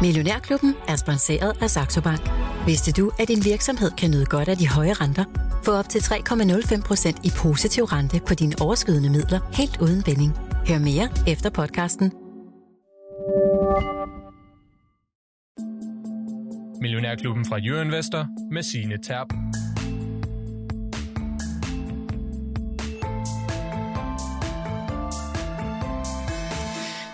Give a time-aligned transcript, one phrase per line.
[0.00, 2.30] Millionærklubben er sponsoreret af Saxo Bank.
[2.66, 5.24] Vidste du, at din virksomhed kan nyde godt af de høje renter?
[5.64, 10.32] Få op til 3,05% i positiv rente på dine overskydende midler helt uden binding.
[10.68, 12.12] Hør mere efter podcasten.
[16.80, 19.28] Millionærklubben fra Jørgen Investor med sine Terp.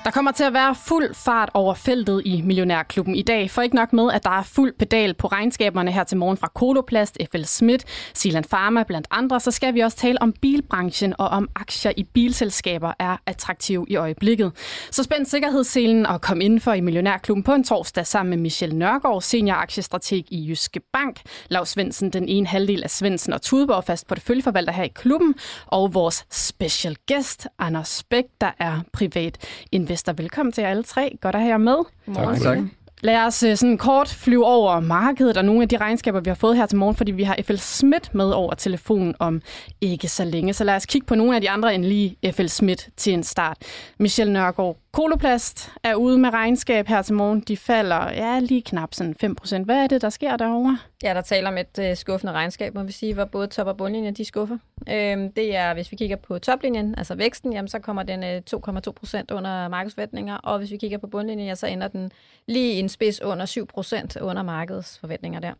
[0.04, 3.76] Der kommer til at være fuld fart over feltet i Millionærklubben i dag, for ikke
[3.76, 7.42] nok med, at der er fuld pedal på regnskaberne her til morgen fra Koloplast, FL
[7.42, 11.92] Schmidt, Silan Pharma blandt andre, så skal vi også tale om bilbranchen og om aktier
[11.96, 14.52] i bilselskaber er attraktive i øjeblikket.
[14.90, 19.22] Så spænd sikkerhedsselen og kom indenfor i Millionærklubben på en torsdag sammen med Michel Nørgaard,
[19.22, 24.06] senior aktiestrateg i Jyske Bank, Lars Svendsen, den ene halvdel af Svendsen og Tudborg, fast
[24.06, 25.34] porteføljeforvalter her i klubben,
[25.66, 29.38] og vores special guest, Anders Bæk, der er privat
[29.72, 30.12] investor investor.
[30.12, 31.18] Velkommen til jer alle tre.
[31.20, 31.76] Godt at have jer med.
[32.14, 32.58] Tak, tak.
[33.00, 36.34] Lad os øh, sådan kort flyve over markedet og nogle af de regnskaber, vi har
[36.34, 39.42] fået her til morgen, fordi vi har FL Schmidt med over telefonen om
[39.80, 40.52] ikke så længe.
[40.52, 43.22] Så lad os kigge på nogle af de andre end lige FL Schmidt til en
[43.22, 43.56] start.
[43.98, 47.40] Michelle Nørgaard, Koloplast er ude med regnskab her til morgen.
[47.40, 50.78] De falder ja, lige knap sådan 5% Hvad er det, der sker derovre?
[51.04, 53.76] Ja, der taler om et øh, skuffende regnskab, må vi sige, hvor både top- og
[53.76, 54.58] bundlinjen de skuffer.
[54.88, 58.42] Øhm, det er, hvis vi kigger på toplinjen, altså væksten, jamen, så kommer den øh,
[58.54, 62.10] 2,2 procent under markedsforventninger, og hvis vi kigger på bundlinjen, ja, så ender den
[62.46, 65.52] lige en spids under 7 procent under markedets forventninger der.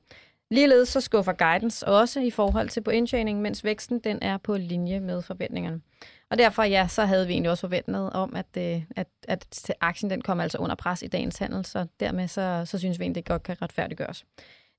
[0.51, 4.57] Ligeledes så skuffer guidance også i forhold til på indtjening, mens væksten den er på
[4.57, 5.81] linje med forventningerne.
[6.31, 10.11] Og derfor ja, så havde vi egentlig også forventet om, at, øh, at, at aktien
[10.11, 13.25] den kom altså under pres i dagens handel, så dermed så, så synes vi egentlig,
[13.25, 14.25] det godt kan retfærdiggøres.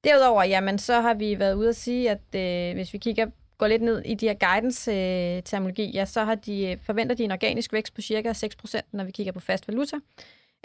[0.05, 3.67] Derudover, jamen, så har vi været ude at sige, at øh, hvis vi kigger går
[3.67, 7.31] lidt ned i de her guidance-terminologi, øh, ja, så har de, øh, forventer de en
[7.31, 9.95] organisk vækst på cirka 6%, når vi kigger på fast valuta.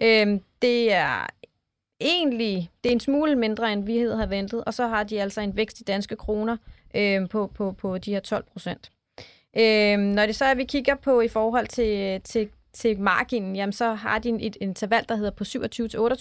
[0.02, 1.26] Øhm, det er
[2.00, 5.40] egentlig det er en smule mindre, end vi havde ventet, og så har de altså
[5.40, 6.56] en vækst i danske kroner
[6.94, 8.20] øhm, på, på, på de her
[8.56, 8.90] 12%.
[9.60, 13.72] Øhm, når det så er, vi kigger på i forhold til, til, til marginen, jamen
[13.72, 15.44] så har de et interval, der hedder på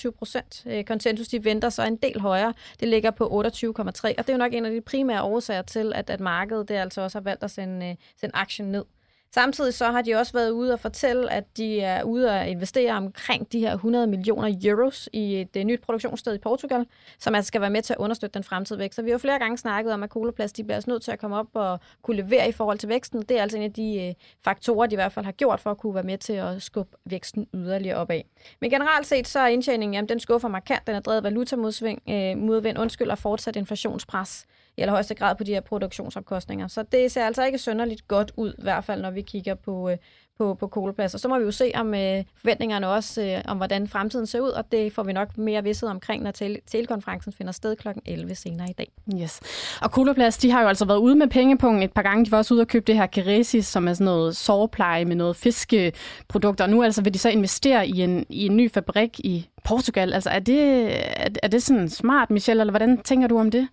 [0.08, 0.64] 27-28 procent.
[0.66, 2.54] Øh, konsensus, de venter så en del højere.
[2.80, 5.94] Det ligger på 28,3, og det er jo nok en af de primære årsager til,
[5.96, 8.86] at, at markedet det altså også har valgt at sende, øh, sende aktien ned.
[9.34, 12.94] Samtidig så har de også været ude og fortælle, at de er ude at investere
[12.94, 16.86] omkring de her 100 millioner euros i et, et nyt produktionssted i Portugal,
[17.20, 18.96] som altså skal være med til at understøtte den fremtidige vækst.
[18.96, 21.12] Så vi har jo flere gange snakket om, at Coloplast de bliver altså nødt til
[21.12, 23.22] at komme op og kunne levere i forhold til væksten.
[23.22, 24.14] Det er altså en af de øh,
[24.44, 26.98] faktorer, de i hvert fald har gjort for at kunne være med til at skubbe
[27.06, 28.22] væksten yderligere opad.
[28.62, 30.88] Men generelt set så er indtjeningen, jamen, den skuffer markant.
[30.88, 34.46] Den er drevet valutamodsving, øh, modvind, undskyld, og fortsat inflationspres
[34.80, 36.68] i allerhøjeste grad på de her produktionsomkostninger.
[36.68, 39.90] Så det ser altså ikke sønderligt godt ud, i hvert fald når vi kigger på,
[39.90, 39.98] øh,
[40.40, 41.14] på, på koleplads.
[41.14, 44.40] Og så må vi jo se om øh, forventningerne også, øh, om hvordan fremtiden ser
[44.40, 47.88] ud, og det får vi nok mere vidsthed omkring, når tele- telekonferencen finder sted kl.
[48.06, 48.92] 11 senere i dag.
[49.22, 49.40] Yes.
[49.82, 52.26] Og Koloplads, de har jo altså været ude med pengepunkten et par gange.
[52.26, 55.16] De var også ude og købe det her Keresis, som er sådan noget sårpleje med
[55.16, 56.64] noget fiskeprodukter.
[56.64, 60.14] Og nu altså vil de så investere i en, i en ny fabrik i Portugal.
[60.14, 60.86] Altså er det,
[61.22, 63.68] er, er det sådan smart, Michelle, eller hvordan tænker du om det?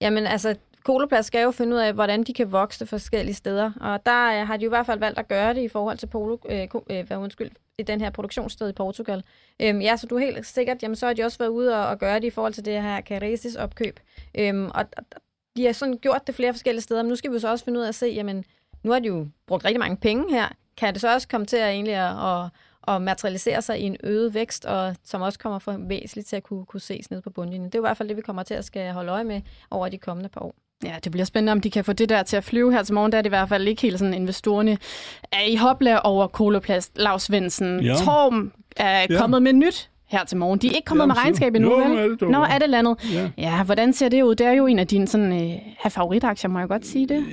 [0.00, 3.72] Jamen altså, Koloplads skal jo finde ud af, hvordan de kan vokse forskellige steder.
[3.80, 5.98] Og der øh, har de jo i hvert fald valgt at gøre det i forhold
[5.98, 9.24] til Polo, øh, øh, hvad undskyld, i den her produktionssted i Portugal.
[9.62, 11.86] Øhm, ja, så du er helt sikkert, jamen så har de også været ude og,
[11.86, 14.00] og gøre det i forhold til det her Caresis opkøb.
[14.38, 14.84] Øhm, og
[15.56, 17.78] de har sådan gjort det flere forskellige steder, men nu skal vi så også finde
[17.78, 18.44] ud af at se, jamen
[18.82, 20.48] nu har de jo brugt rigtig mange penge her.
[20.76, 22.50] Kan det så også komme til at egentlig at, at
[22.82, 26.42] og materialisere sig i en øget vækst, og som også kommer for væsentligt til at
[26.42, 27.70] kunne, kunne ses ned på bundlinjen.
[27.70, 29.88] Det er i hvert fald det, vi kommer til at skal holde øje med over
[29.88, 30.54] de kommende par år.
[30.84, 32.94] Ja, det bliver spændende, om de kan få det der til at flyve her til
[32.94, 33.12] morgen.
[33.12, 34.78] Der er det i hvert fald ikke helt sådan, investorerne
[35.32, 36.92] er i hopla over Koloplast.
[36.96, 37.94] Lars Svendsen, ja.
[37.94, 39.18] Torm er ja.
[39.18, 40.58] kommet med nyt her til morgen.
[40.58, 41.98] De er ikke kommet Jamen, med regnskab endnu, vel?
[41.98, 42.96] Er det Nå, er det landet?
[43.12, 43.30] Ja.
[43.38, 44.34] ja, hvordan ser det ud?
[44.34, 47.24] Det er jo en af dine sådan, øh, favoritaktier, må jeg godt sige det?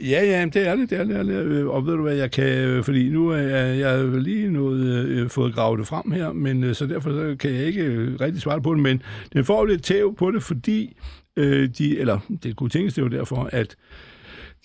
[0.00, 0.90] Ja, ja, det er det.
[0.90, 3.78] det, er det, det er, og ved du hvad, jeg kan, fordi nu er jeg,
[3.78, 7.36] jeg er lige noget, øh, fået gravet det frem her, men øh, så derfor så
[7.38, 9.02] kan jeg ikke øh, rigtig svare på det, men
[9.32, 10.96] den får lidt tæv på det, fordi
[11.36, 13.76] øh, de, eller det kunne tænkes det jo derfor, at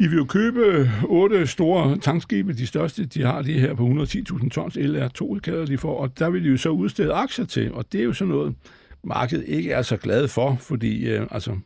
[0.01, 4.50] de vil jo købe otte store tankskibe, de største, de har lige her på 110.000
[4.50, 7.92] tons LR2, kalder de for, og der vil de jo så udstede aktier til, og
[7.92, 8.56] det er jo sådan noget,
[9.03, 11.57] markedet ikke er så glad for, fordi øh, altså,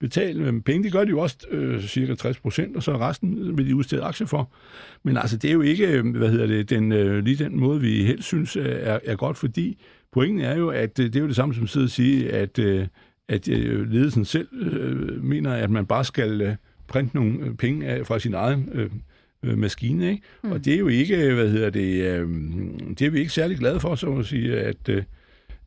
[0.00, 3.58] betale med penge, det gør de jo også øh, cirka 60 procent, og så resten
[3.58, 4.52] vil de udstede aktier for.
[5.02, 7.80] Men altså, det er jo ikke, øh, hvad hedder det, den, øh, lige den måde,
[7.80, 9.82] vi helst synes øh, er, er godt, fordi
[10.12, 12.86] pointen er jo, at øh, det er jo det samme som at sige, at, øh,
[13.28, 16.54] at øh, ledelsen selv øh, mener, at man bare skal øh,
[16.90, 18.90] printe nogle øh, penge af fra sin egen øh,
[19.42, 20.22] øh, maskine, ikke?
[20.42, 20.52] Mm.
[20.52, 22.28] Og det er jo ikke, hvad hedder det, øh,
[22.98, 25.02] det er vi ikke særlig glade for, så må sige, at, øh,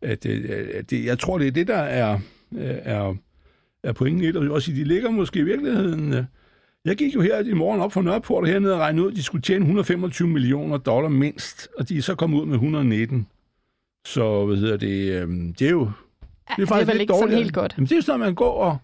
[0.01, 2.13] at, øh, at det, jeg tror, det er det, der er,
[2.55, 3.15] øh, er,
[3.83, 4.35] er pointen i det.
[4.35, 6.13] Og også, de ligger måske i virkeligheden...
[6.13, 6.23] Øh,
[6.85, 9.17] jeg gik jo her i morgen op for Nørreport og hernede og regnede ud, at
[9.17, 13.27] de skulle tjene 125 millioner dollar mindst, og de er så kommet ud med 119.
[14.05, 15.27] Så, hvad hedder det, øh,
[15.59, 15.91] det er jo...
[16.57, 17.31] Det er, faktisk det er vel ikke dårligt.
[17.31, 17.73] sådan helt godt.
[17.77, 18.77] Jamen, det er sådan, man går og,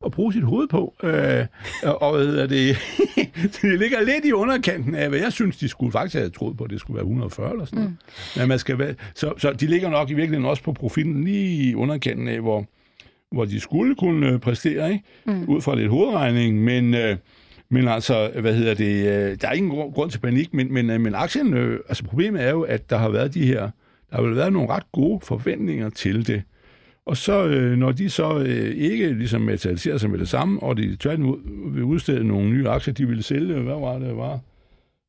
[0.00, 0.94] og bruge sit hoved på.
[1.02, 1.46] Øh,
[1.82, 2.76] og hedder det,
[3.62, 6.64] det ligger lidt i underkanten af, hvad jeg synes, de skulle faktisk have troet på,
[6.64, 7.96] at det skulle være 140 eller sådan noget.
[8.36, 8.40] Mm.
[8.40, 11.70] Men man skal være, så, så de ligger nok i virkeligheden også på profitten lige
[11.70, 12.66] i underkanten af, hvor,
[13.32, 15.04] hvor de skulle kunne øh, præstere, ikke?
[15.26, 15.44] Mm.
[15.48, 16.94] ud fra lidt hovedregning, men...
[16.94, 17.16] Øh,
[17.70, 21.00] men altså, hvad hedder det, øh, der er ingen grund til panik, men, men, øh,
[21.00, 23.70] men aktien, øh, altså problemet er jo, at der har været de her,
[24.10, 26.42] der har været nogle ret gode forventninger til det.
[27.08, 30.76] Og så, øh, når de så øh, ikke ligesom materialiserer sig med det samme, og
[30.76, 31.38] de tværtimod
[31.72, 34.40] vil udstede nogle nye aktier, de ville sælge, hvad var det, var?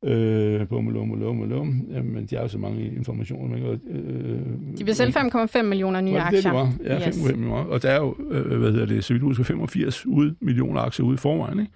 [0.05, 1.81] Øh, bum, lum, lum, lum.
[1.91, 3.49] Jamen, de har jo så mange informationer.
[3.49, 6.41] Man kan, øh, de vil sælge 5,5 millioner nye aktier.
[6.41, 6.73] Det, det var?
[6.83, 7.25] Ja, 5,5 yes.
[7.25, 7.55] millioner.
[7.55, 11.05] Og der er jo, øh, hvad hedder det, så vidt husker, 85 ud, millioner aktier
[11.05, 11.71] ude i forvejen, ikke?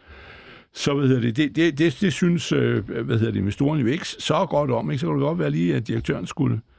[0.74, 3.88] Så hvad hedder det, det, det, det, det synes, øh, hvad hedder det, investorerne jo
[3.88, 5.02] ikke så godt om, ikke?
[5.02, 6.73] Så kan det godt være lige, at direktøren skulle øh,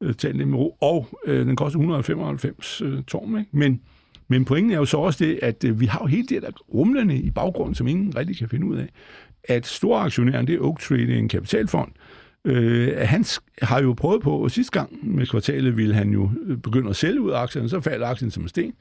[0.00, 3.50] Øh, tage lidt med ro, og øh, den koster 195 øh, tårn, ikke?
[3.52, 3.80] Men,
[4.28, 6.50] men pointen er jo så også det, at øh, vi har jo hele det der
[6.74, 8.88] rumlende i baggrunden, som ingen rigtig kan finde ud af,
[9.44, 11.92] at store aktionæren, det er Oak Tree, en kapitalfond,
[12.44, 13.24] øh, han
[13.62, 16.96] har jo prøvet på, og sidste gang med kvartalet ville han jo øh, begynde at
[16.96, 18.72] sælge ud af aktierne, så falder aktien som en sten,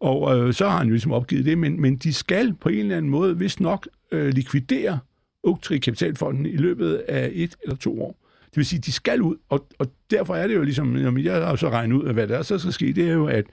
[0.00, 2.78] og øh, så har han jo ligesom opgivet det, men, men de skal på en
[2.78, 4.98] eller anden måde, hvis nok, øh, likvidere
[5.44, 8.21] Oak Tree Kapitalfonden i løbet af et eller to år.
[8.52, 11.46] Det vil sige, de skal ud, og, og derfor er det jo ligesom, når jeg
[11.46, 13.44] har så regnet ud af, hvad der er, så skal ske, det er jo, at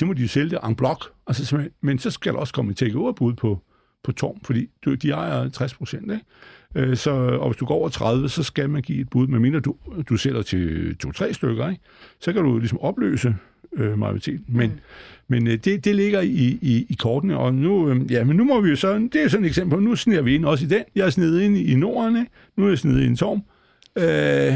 [0.00, 2.70] de må de jo sælge det en blok, altså, men så skal der også komme
[2.70, 3.62] et take-over-bud på,
[4.04, 4.68] på Torm, fordi
[5.02, 6.24] de ejer 60 procent, ikke?
[6.74, 9.60] Øh, så, og hvis du går over 30, så skal man give et bud, medmindre
[9.60, 9.74] du,
[10.08, 11.82] du sælger til to-tre stykker, ikke?
[12.20, 13.34] så kan du ligesom opløse
[13.76, 14.44] øh, majoriteten.
[14.48, 14.78] Men, mm.
[15.28, 18.44] men øh, det, det ligger i, i, i kortene, og nu, øh, ja, men nu
[18.44, 20.68] må vi jo så, det er sådan et eksempel, nu sniger vi ind også i
[20.68, 20.84] den.
[20.94, 22.30] Jeg er snedet ind i Norden, ikke?
[22.56, 23.42] nu er jeg snedet i en Torm.
[23.96, 24.54] Øh,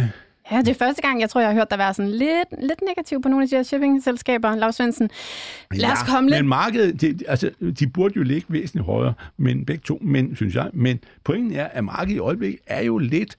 [0.53, 2.83] Ja, det er første gang, jeg tror, jeg har hørt dig være sådan lidt, lidt
[2.87, 4.55] negativ på nogle af de her shipping-selskaber.
[4.55, 5.11] Lars Svendsen,
[5.71, 6.41] lad os ja, komme lidt...
[6.41, 7.51] men markedet, det, altså,
[7.81, 10.71] de burde jo ligge væsentligt højere, men begge to, men, synes jeg.
[10.73, 13.37] Men pointen er, at markedet i øjeblikket er jo lidt...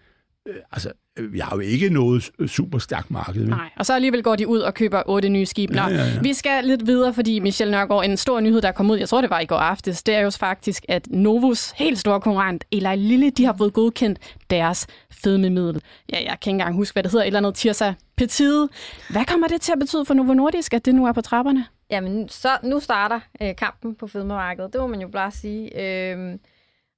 [0.47, 3.47] Øh, altså, vi har jo ikke noget super stærkt marked.
[3.47, 5.73] Nej, og så alligevel går de ud og køber otte nye skibe.
[5.73, 6.19] Nå, ja, ja, ja.
[6.21, 9.21] vi skal lidt videre, fordi Michel Nørgaard, en stor nyhed, der kom ud, jeg tror
[9.21, 12.95] det var i går aftes, det er jo faktisk, at Novus helt store konkurrent, Eli
[12.95, 14.19] Lille, de har fået godkendt
[14.49, 15.81] deres fedmemiddel.
[16.11, 18.69] Ja, jeg kan ikke engang huske, hvad det hedder, et eller andet Tirsa Petide.
[19.09, 21.65] Hvad kommer det til at betyde for Novo Nordisk, at det nu er på trapperne?
[21.89, 24.73] Jamen, så nu starter øh, kampen på fedmemarkedet.
[24.73, 25.81] Det må man jo bare sige.
[25.81, 26.37] Øh,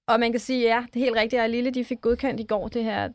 [0.07, 2.43] og man kan sige, ja, det er helt rigtigt, at Lille de fik godkendt i
[2.43, 3.09] går det her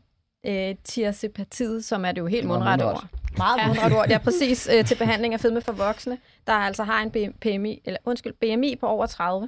[0.45, 3.05] øh, tirsepatiet, som er det jo helt mundret ord.
[3.37, 3.67] Meget ja.
[3.67, 4.09] mundret ord.
[4.09, 4.69] Ja, præcis.
[4.73, 8.75] Øh, til behandling af fedme for voksne, der altså har en BMI, eller undskyld, BMI
[8.75, 9.43] på over 30,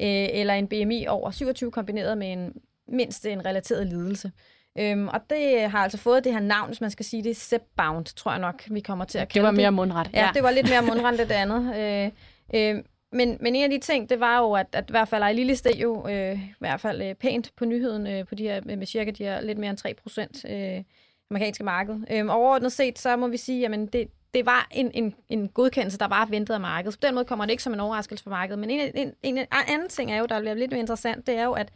[0.00, 2.52] øh, eller en BMI over 27 kombineret med en
[2.88, 4.32] mindst en relateret lidelse.
[4.78, 7.34] Øhm, og det har altså fået det her navn, hvis man skal sige det, er
[7.34, 9.54] Zepbound, tror jeg nok, vi kommer til at kalde det.
[9.54, 10.10] var mere mundret.
[10.14, 11.76] Ja, ja, det var lidt mere mundret end det andet.
[11.76, 12.10] Øh,
[12.54, 12.82] øh,
[13.14, 15.56] men, men en af de ting, det var jo, at, at i hvert fald Lille
[15.56, 18.86] steg jo øh, i hvert fald øh, pænt på nyheden øh, på de her, med
[18.86, 20.82] cirka de her lidt mere end 3 procent øh,
[21.30, 21.94] amerikanske marked.
[22.10, 25.98] Øh, overordnet set, så må vi sige, at det, det var en, en, en godkendelse,
[25.98, 26.94] der var ventet af markedet.
[26.94, 28.58] Så på den måde kommer det ikke som en overraskelse for markedet.
[28.58, 31.34] Men en, en, en, en anden ting er jo, der bliver lidt mere interessant, det
[31.34, 31.72] er jo, at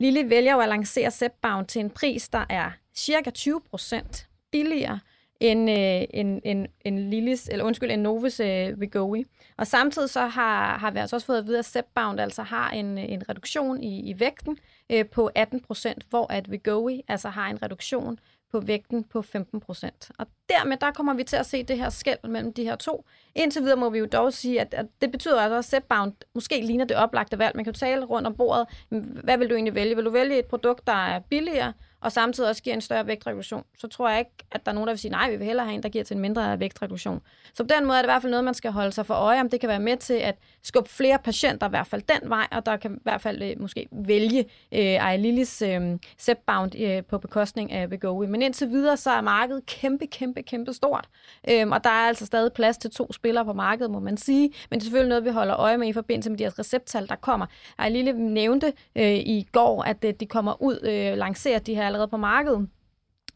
[0.00, 5.00] Lille vælger jo at lancere Zepbound til en pris, der er cirka 20 procent billigere
[5.42, 9.26] end øh, en, en, en Lillis, eller undskyld, en Novus øh, Wegovy.
[9.56, 12.70] Og samtidig så har, har vi altså også fået at vide, at Zepbound altså har
[12.70, 14.58] en, en reduktion i, i vægten
[14.90, 18.18] øh, på 18 procent, hvor at Wegovy altså har en reduktion
[18.52, 20.10] på vægten på 15 procent.
[20.18, 23.04] Og dermed der kommer vi til at se det her skæld mellem de her to.
[23.34, 26.60] Indtil videre må vi jo dog sige, at, at det betyder altså, at Zepbound måske
[26.60, 27.56] ligner det oplagte valg.
[27.56, 28.66] Man kan jo tale rundt om bordet.
[29.24, 29.96] Hvad vil du egentlig vælge?
[29.96, 31.72] Vil du vælge et produkt, der er billigere,
[32.02, 34.86] og samtidig også giver en større vægtreduktion, så tror jeg ikke, at der er nogen,
[34.86, 37.20] der vil sige, nej, vi vil hellere have en, der giver til en mindre vægtreduktion.
[37.54, 39.14] Så på den måde er det i hvert fald noget, man skal holde sig for
[39.14, 42.30] øje, om det kan være med til at skubbe flere patienter i hvert fald den
[42.30, 44.40] vej, og der kan i hvert fald øh, måske vælge
[44.72, 48.24] øh, Ej Lillis øh, Zepbound øh, på bekostning af Wegovy.
[48.24, 51.08] Men indtil videre, så er markedet kæmpe, kæmpe, kæmpe stort.
[51.50, 54.52] Øh, og der er altså stadig plads til to spillere på markedet, må man sige.
[54.70, 57.08] Men det er selvfølgelig noget, vi holder øje med i forbindelse med de her recepttal,
[57.08, 57.46] der kommer.
[57.78, 61.91] Ej Lille nævnte øh, i går, at øh, de kommer ud, øh, lancerer de her
[61.92, 62.68] allerede på markedet.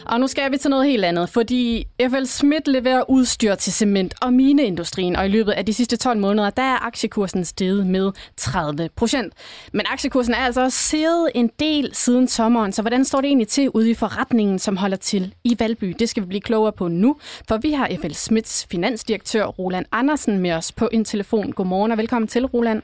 [0.05, 4.13] Og nu skal vi til noget helt andet, fordi FL Schmidt leverer udstyr til cement-
[4.21, 8.11] og mineindustrien, og i løbet af de sidste 12 måneder, der er aktiekursen steget med
[8.37, 9.33] 30 procent.
[9.73, 13.69] Men aktiekursen er altså steget en del siden sommeren, så hvordan står det egentlig til
[13.69, 15.95] ude i forretningen, som holder til i Valby?
[15.99, 17.15] Det skal vi blive klogere på nu,
[17.47, 21.51] for vi har FL Smiths finansdirektør Roland Andersen med os på en telefon.
[21.51, 22.81] Godmorgen og velkommen til, Roland.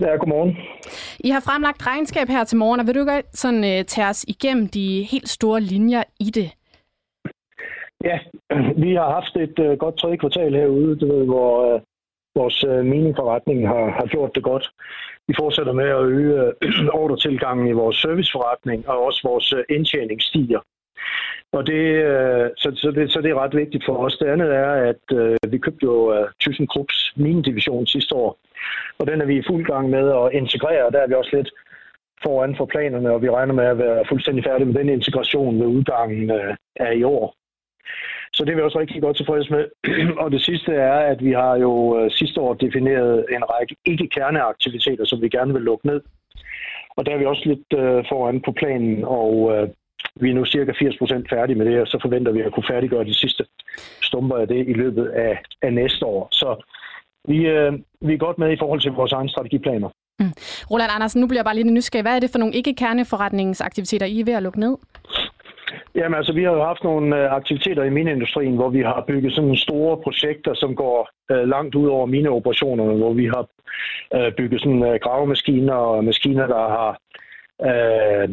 [0.00, 0.56] Ja, godmorgen.
[1.20, 4.24] I har fremlagt regnskab her til morgen, og vil du ikke sådan, uh, tage os
[4.28, 6.50] igennem de helt store linjer i det?
[8.04, 8.18] Ja,
[8.84, 11.80] vi har haft et uh, godt tredje kvartal herude, du ved, hvor uh,
[12.34, 14.70] vores uh, miningforretning har, har gjort det godt.
[15.28, 20.22] Vi fortsætter med at øge uh, ordretilgangen i vores serviceforretning, og også vores uh, indtjening
[20.22, 20.60] stiger.
[21.52, 24.18] Og det, øh, så, så, det, så det er ret vigtigt for os.
[24.18, 28.38] Det andet er, at øh, vi købte jo øh, ThyssenKrupps minedivision sidste år,
[29.00, 30.90] og den er vi i fuld gang med at integrere.
[30.90, 31.50] Der er vi også lidt
[32.24, 35.66] foran for planerne, og vi regner med at være fuldstændig færdige med den integration ved
[35.66, 37.34] udgangen øh, af i år.
[38.32, 39.64] Så det er vi også rigtig godt tilfreds med.
[40.22, 45.04] og det sidste er, at vi har jo øh, sidste år defineret en række ikke-kerneaktiviteter,
[45.04, 46.00] som vi gerne vil lukke ned.
[46.96, 49.68] Og der er vi også lidt øh, foran på planen, og øh,
[50.20, 53.04] vi er nu cirka 80% færdige med det, og så forventer vi at kunne færdiggøre
[53.04, 53.44] de sidste
[54.02, 56.28] stumper af det i løbet af, af næste år.
[56.32, 56.64] Så
[57.28, 59.88] vi, øh, vi er godt med i forhold til vores egne strategiplaner.
[60.20, 60.32] Mm.
[60.70, 62.02] Roland Andersen, nu bliver jeg bare lidt nysgerrig.
[62.02, 64.76] Hvad er det for nogle ikke-kerneforretningsaktiviteter, I er ved at lukke ned?
[65.94, 69.32] Jamen altså, vi har jo haft nogle øh, aktiviteter i mineindustrien, hvor vi har bygget
[69.34, 73.46] sådan store projekter, som går øh, langt ud over mineoperationerne, hvor vi har
[74.14, 76.98] øh, bygget sådan øh, gravemaskiner og maskiner, der har
[77.70, 78.28] øh,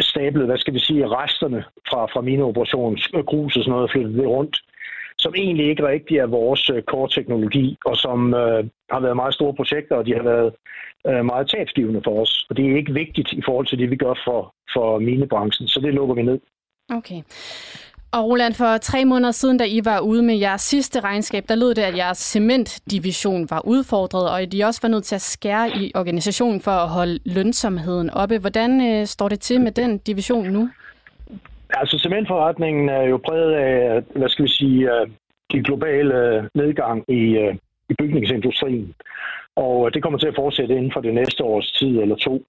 [0.00, 4.26] stablet, hvad skal vi sige, resterne fra, fra mineoperationen, grus og sådan noget, flyttet det
[4.26, 4.56] rundt,
[5.18, 9.54] som egentlig ikke rigtig er vores øh, core-teknologi, og som øh, har været meget store
[9.54, 10.52] projekter, og de har været
[11.06, 12.46] øh, meget tabsgivende for os.
[12.50, 15.80] Og det er ikke vigtigt i forhold til det, vi gør for, for minebranchen, så
[15.80, 16.38] det lukker vi ned.
[16.90, 17.22] Okay.
[18.12, 21.54] Og Roland, for tre måneder siden, da I var ude med jeres sidste regnskab, der
[21.54, 25.20] lød det, at jeres cementdivision var udfordret, og at I også var nødt til at
[25.20, 28.38] skære i organisationen for at holde lønsomheden oppe.
[28.38, 30.68] Hvordan øh, står det til med den division nu?
[31.70, 35.14] Altså, cementforretningen er jo præget af, hvad skal vi sige, den
[35.52, 37.54] de globale øh, nedgang i, øh,
[37.88, 38.94] i bygningsindustrien.
[39.56, 42.44] Og det kommer til at fortsætte inden for det næste års tid eller to.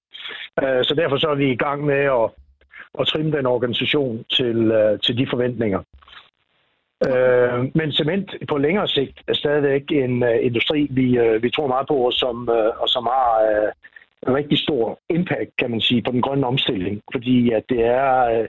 [0.59, 2.29] Så derfor så er vi i gang med at
[2.99, 4.73] at trimme den organisation til,
[5.03, 5.79] til de forventninger.
[7.07, 11.95] Øh, men cement på længere sigt er stadigvæk en industri, vi, vi tror meget på,
[11.95, 13.29] og som, uh, og som har
[14.27, 17.01] en rigtig stor impact, kan man sige, på den grønne omstilling.
[17.11, 18.47] Fordi at det er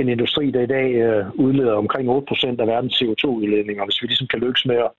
[0.00, 3.84] en industri, der i dag øh, udleder omkring 8% af verdens CO2-udledninger.
[3.84, 4.90] Hvis vi ligesom kan lykkes med at,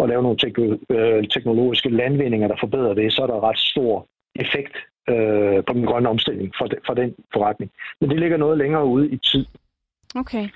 [0.00, 4.06] at lave nogle tek- øh, teknologiske landvindinger, der forbedrer det, så er der ret stor
[4.34, 4.76] effekt
[5.08, 7.70] øh, på den grønne omstilling for, de, for den forretning.
[8.00, 9.46] Men det ligger noget længere ude i tid.
[10.14, 10.48] Okay.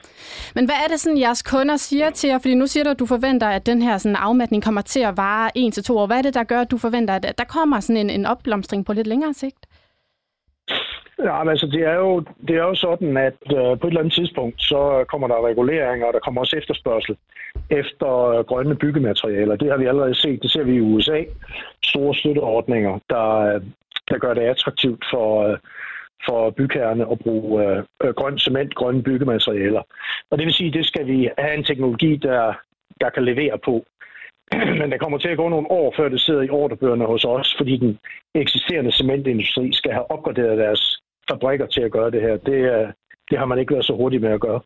[0.55, 2.39] Men hvad er det sådan, jeres kunder siger til jer?
[2.39, 5.17] Fordi nu siger du, at du forventer, at den her sådan, afmatning kommer til at
[5.17, 6.07] vare 1-2 år.
[6.07, 8.87] Hvad er det, der gør, at du forventer, at der kommer sådan en, en opblomstring
[8.87, 9.67] på lidt længere sigt?
[11.25, 14.01] Ja, men altså, det er jo, det er jo sådan, at øh, på et eller
[14.01, 17.17] andet tidspunkt, så kommer der reguleringer, og der kommer også efterspørgsel
[17.71, 19.57] efter øh, grønne byggematerialer.
[19.57, 20.43] Det har vi allerede set.
[20.43, 21.25] Det ser vi i USA.
[21.85, 23.61] Store støtteordninger, der, øh,
[24.09, 25.59] der gør det attraktivt for, øh,
[26.27, 29.83] for bygherrerne at bruge øh, øh, grøn cement, grønne byggematerialer.
[30.31, 32.53] Og det vil sige, at det skal vi have en teknologi, der,
[33.01, 33.85] der kan levere på.
[34.81, 37.55] men der kommer til at gå nogle år, før det sidder i ordrebøgerne hos os,
[37.57, 37.99] fordi den
[38.35, 42.37] eksisterende cementindustri skal have opgraderet deres fabrikker til at gøre det her.
[42.37, 42.93] Det,
[43.31, 44.61] det har man ikke været så hurtigt med at gøre.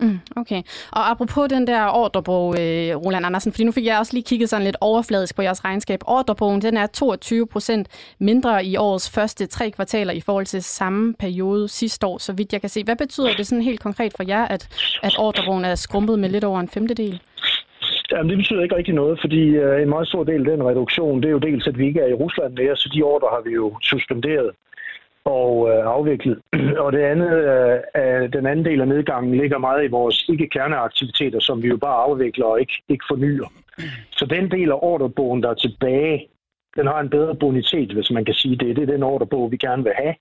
[0.00, 0.62] Mm, okay.
[0.92, 4.48] Og apropos den der ordrebog, øh, Roland Andersen, fordi nu fik jeg også lige kigget
[4.48, 6.00] sådan lidt overfladisk på jeres regnskab.
[6.06, 11.14] Ordrebogen den er 22 procent mindre i årets første tre kvartaler i forhold til samme
[11.14, 12.84] periode sidste år, så vidt jeg kan se.
[12.84, 14.68] Hvad betyder det sådan helt konkret for jer, at,
[15.02, 17.20] at ordrebogen er skrumpet med lidt over en femtedel?
[18.10, 21.20] Jamen, det betyder ikke rigtig noget, fordi øh, en meget stor del af den reduktion,
[21.20, 23.42] det er jo dels, at vi ikke er i Rusland mere, så de ordre har
[23.46, 24.50] vi jo suspenderet
[25.28, 26.38] og øh, afviklet.
[26.84, 27.32] Og det andet,
[27.96, 32.02] øh, den anden del af nedgangen ligger meget i vores ikke-kerneaktiviteter, som vi jo bare
[32.06, 33.48] afvikler og ikke, ikke fornyer.
[34.10, 36.28] Så den del af ordrebogen, der er tilbage,
[36.76, 38.76] den har en bedre bonitet, hvis man kan sige det.
[38.76, 40.14] Det er den ordrebog, vi gerne vil have.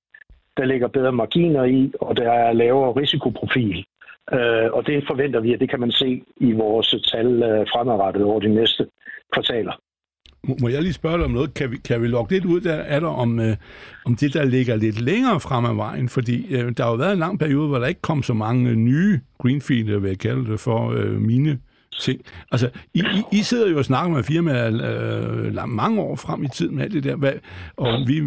[0.57, 3.85] Der ligger bedre marginer i, og der er lavere risikoprofil.
[4.33, 8.23] Øh, og det forventer vi, at det kan man se i vores tal øh, fremadrettet
[8.23, 8.87] over de næste
[9.33, 9.73] kvartaler.
[10.61, 11.53] Må jeg lige spørge dig om noget?
[11.53, 13.55] Kan vi, kan vi lukke lidt ud der, er der om, øh,
[14.05, 16.09] om det, der ligger lidt længere frem ad vejen?
[16.09, 18.75] Fordi øh, der har jo været en lang periode, hvor der ikke kom så mange
[18.75, 21.59] nye greenfield, vil jeg kalde det, for øh, mine
[21.99, 22.21] ting.
[22.51, 24.67] Altså, I, I, I sidder jo og snakker med firmaer
[25.55, 27.33] øh, mange år frem i tiden med alt det der, hvad,
[27.77, 28.21] og vi,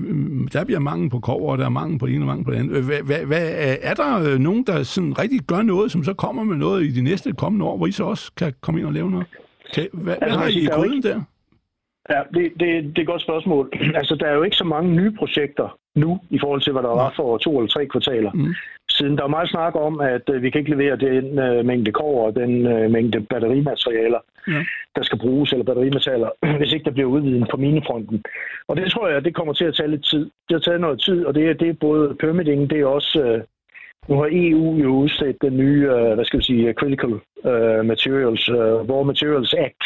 [0.53, 2.57] der bliver mange på kover, og der er mange på ene og mange på det
[2.57, 2.83] andet.
[2.83, 6.57] Hvad, hvad, hvad, er der nogen, der sådan rigtig gør noget, som så kommer med
[6.57, 9.11] noget i de næste kommende år, hvor I så også kan komme ind og lave
[9.11, 9.27] noget?
[9.93, 11.21] Hvad, hvad altså, har I i gryden der?
[12.11, 13.71] Ja, det, det, det er et godt spørgsmål.
[14.01, 16.89] Altså, der er jo ikke så mange nye projekter nu, i forhold til, hvad der
[16.89, 18.33] var for to eller tre kvartaler.
[18.33, 18.55] Mm.
[18.91, 21.93] Siden der er meget snak om, at uh, vi kan ikke levere den uh, mængde
[21.93, 24.65] kover og den uh, mængde batterimaterialer, ja.
[24.97, 28.23] der skal bruges, eller batterimetaller, hvis ikke der bliver udvidet på minefronten.
[28.69, 30.25] Og det tror jeg, det kommer til at tage lidt tid.
[30.49, 33.35] Det har taget noget tid, og det er, det er både permitting, det er også...
[33.35, 33.41] Uh,
[34.09, 38.49] nu har EU jo udstedt den nye, uh, hvad skal vi sige, Critical uh, Materials,
[38.49, 38.57] uh,
[38.91, 39.83] Raw Materials Act,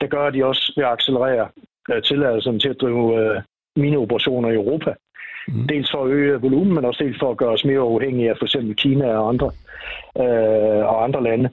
[0.00, 1.48] der gør, at de også vil accelerere
[1.90, 3.42] øh, tilladelsen til at drive øh,
[3.76, 4.94] mineoperationer i Europa.
[5.48, 5.66] Mm.
[5.68, 8.36] Dels for at øge volumen, men også dels for at gøre os mere uafhængige af
[8.36, 8.56] f.eks.
[8.76, 9.50] Kina og andre,
[10.18, 11.50] øh, og andre lande.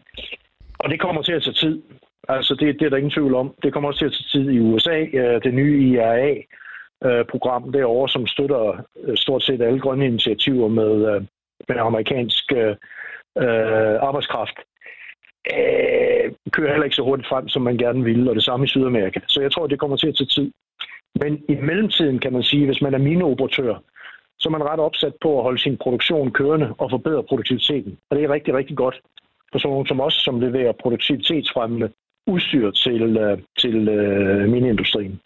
[0.80, 1.82] Og det kommer til at tage tid.
[2.28, 3.56] Altså, det, det er der ingen tvivl om.
[3.64, 5.06] Det kommer også til at tage tid i USA.
[5.14, 11.16] Øh, det nye IRA-program øh, derovre, som støtter øh, stort set alle grønne initiativer med,
[11.16, 11.22] øh,
[11.68, 12.76] med amerikansk øh,
[14.02, 14.58] arbejdskraft
[15.54, 18.68] øh, kører heller ikke så hurtigt frem, som man gerne ville, og det samme i
[18.68, 19.20] Sydamerika.
[19.28, 20.52] Så jeg tror, det kommer til at tage tid.
[21.22, 23.76] Men i mellemtiden kan man sige, hvis man er mineoperatør,
[24.40, 27.98] så er man ret opsat på at holde sin produktion kørende og forbedre produktiviteten.
[28.10, 29.02] Og det er rigtig, rigtig godt
[29.52, 31.90] for sådan nogen som os, som leverer produktivitetsfremmende
[32.28, 35.20] udstyr til, øh, til uh, mineindustrien.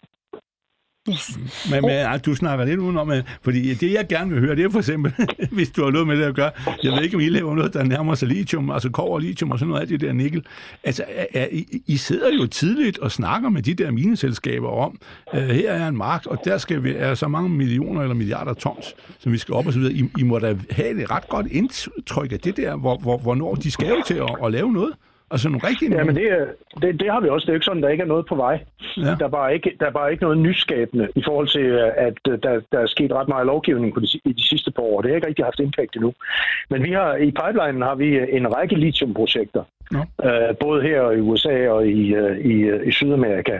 [1.08, 1.38] Yes.
[1.70, 2.20] Men, men oh.
[2.26, 5.12] du snakker lidt udenom, fordi det jeg gerne vil høre, det er for eksempel,
[5.52, 6.50] hvis du har noget med det at gøre,
[6.82, 9.58] jeg ved ikke, om I laver noget, der nærmer sig lithium, altså kover lithium og
[9.58, 10.46] sådan noget af det der nikkel.
[10.84, 15.00] Altså, er, I, I sidder jo tidligt og snakker med de der mineselskaber om,
[15.34, 18.54] uh, her er en mark, og der skal vi, er så mange millioner eller milliarder
[18.54, 19.94] tons, som vi skal op og så videre.
[19.94, 23.54] I, I må da have et ret godt indtryk af det der, hvor, hvor, hvornår
[23.54, 24.92] de skal jo til at, at lave noget.
[25.30, 26.28] Altså nogle rigtige Ja, men det,
[26.82, 27.44] det, det har vi også.
[27.44, 28.64] Det er jo ikke sådan, der ikke er noget på vej.
[28.96, 29.02] Ja.
[29.02, 31.66] Der, er bare ikke, der er bare ikke noget nyskabende i forhold til,
[31.96, 35.00] at der, der er sket ret meget lovgivning på de, i de sidste par år.
[35.00, 36.12] Det har ikke rigtig haft impact endnu.
[36.70, 39.62] Men vi har i pipelinen har vi en række lithiumprojekter.
[39.94, 40.48] Ja.
[40.48, 43.58] Øh, både her i USA og i, øh, i, i Sydamerika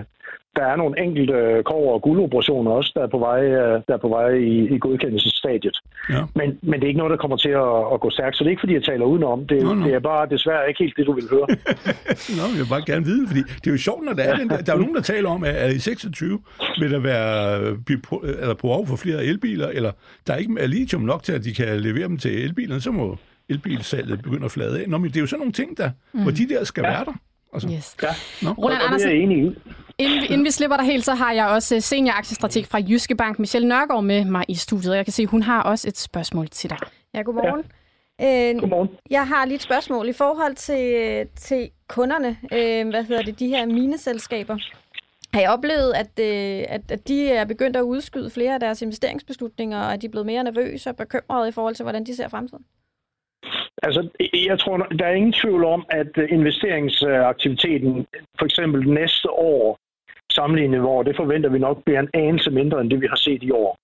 [0.56, 3.94] der er nogle enkelte øh, kover- og guldoperationer også, der er på vej, øh, der
[3.94, 5.76] er på vej i, i godkendelsesstadiet.
[6.10, 6.22] Ja.
[6.34, 8.48] Men, men det er ikke noget, der kommer til at, at gå stærkt, så det
[8.48, 9.46] er ikke, fordi jeg taler udenom.
[9.46, 9.86] Det, nå, nå.
[9.86, 11.46] det er bare desværre ikke helt det, du vil høre.
[12.38, 14.50] nå, jeg vil bare gerne vide, fordi det er jo sjovt, når der er den
[14.50, 14.56] der.
[14.56, 16.40] Der er jo nogen, der taler om, at i 26
[16.80, 17.30] vil der være
[18.42, 19.92] eller på for flere elbiler, eller
[20.26, 22.90] der er ikke er lithium nok til, at de kan levere dem til elbilerne, så
[22.90, 23.16] må
[23.48, 24.88] elbilsalget begynde at flade af.
[24.88, 26.22] Nå, men det er jo sådan nogle ting, der, mm.
[26.22, 26.90] hvor de der skal ja.
[26.90, 27.12] være der.
[27.52, 27.68] Altså.
[27.68, 27.96] Yes.
[28.02, 28.08] Ja.
[28.42, 28.50] Nå.
[28.50, 29.54] Roland Andersen, enig i.
[30.00, 32.12] Inden, inden vi slipper dig helt, så har jeg også senior
[32.70, 34.96] fra Jyske Bank, Michelle Nørgaard, med mig i studiet.
[34.96, 36.78] Jeg kan se, hun har også et spørgsmål til dig.
[37.14, 37.64] Ja, godmorgen.
[38.20, 38.50] Ja.
[38.50, 38.88] Øh, godmorgen.
[39.10, 42.28] Jeg har lige et spørgsmål i forhold til, til kunderne.
[42.28, 43.38] Øh, hvad hedder det?
[43.38, 44.56] De her mineselskaber.
[45.34, 48.82] Har jeg oplevet, at, øh, at, at de er begyndt at udskyde flere af deres
[48.82, 52.16] investeringsbeslutninger, og at de er blevet mere nervøse og bekymrede i forhold til, hvordan de
[52.16, 52.64] ser fremtiden?
[53.82, 54.08] Altså,
[54.46, 58.06] jeg tror, der er ingen tvivl om, at investeringsaktiviteten
[58.38, 59.78] for eksempel næste år
[60.30, 63.42] sammenlignet hvor det forventer vi nok bliver en anelse mindre end det, vi har set
[63.42, 63.76] i år.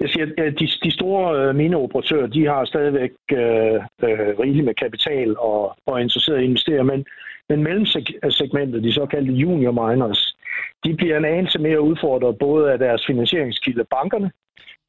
[0.00, 3.74] Jeg siger, at øh, de, de store øh, mineoperatører, de har stadigvæk øh,
[4.06, 7.04] øh, rigeligt med kapital og, og er interesseret i at investere, men,
[7.48, 10.36] men mellemsegmentet, de såkaldte junior miners,
[10.84, 14.30] de bliver en anelse mere udfordret både af deres finansieringskilde, bankerne,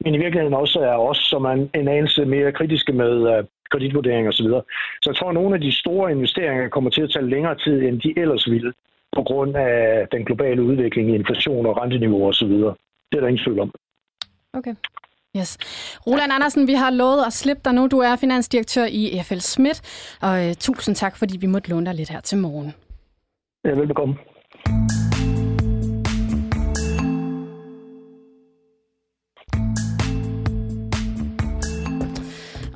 [0.04, 3.44] men i virkeligheden også af os, som er en, en anelse mere kritiske med, øh,
[3.70, 4.48] kreditvurdering osv.
[5.02, 7.82] Så jeg tror, at nogle af de store investeringer kommer til at tage længere tid,
[7.82, 8.72] end de ellers ville
[9.14, 12.48] på grund af den globale udvikling i inflation og renteniveau osv.
[12.48, 13.70] Det er der ingen tvivl om.
[14.52, 14.74] Okay.
[15.36, 15.58] Yes.
[16.06, 17.86] Roland Andersen, vi har lovet at slippe dig nu.
[17.86, 19.82] Du er finansdirektør i FL Schmidt,
[20.22, 22.74] og uh, tusind tak, fordi vi måtte låne dig lidt her til morgen.
[23.64, 24.14] Ja, velbekomme.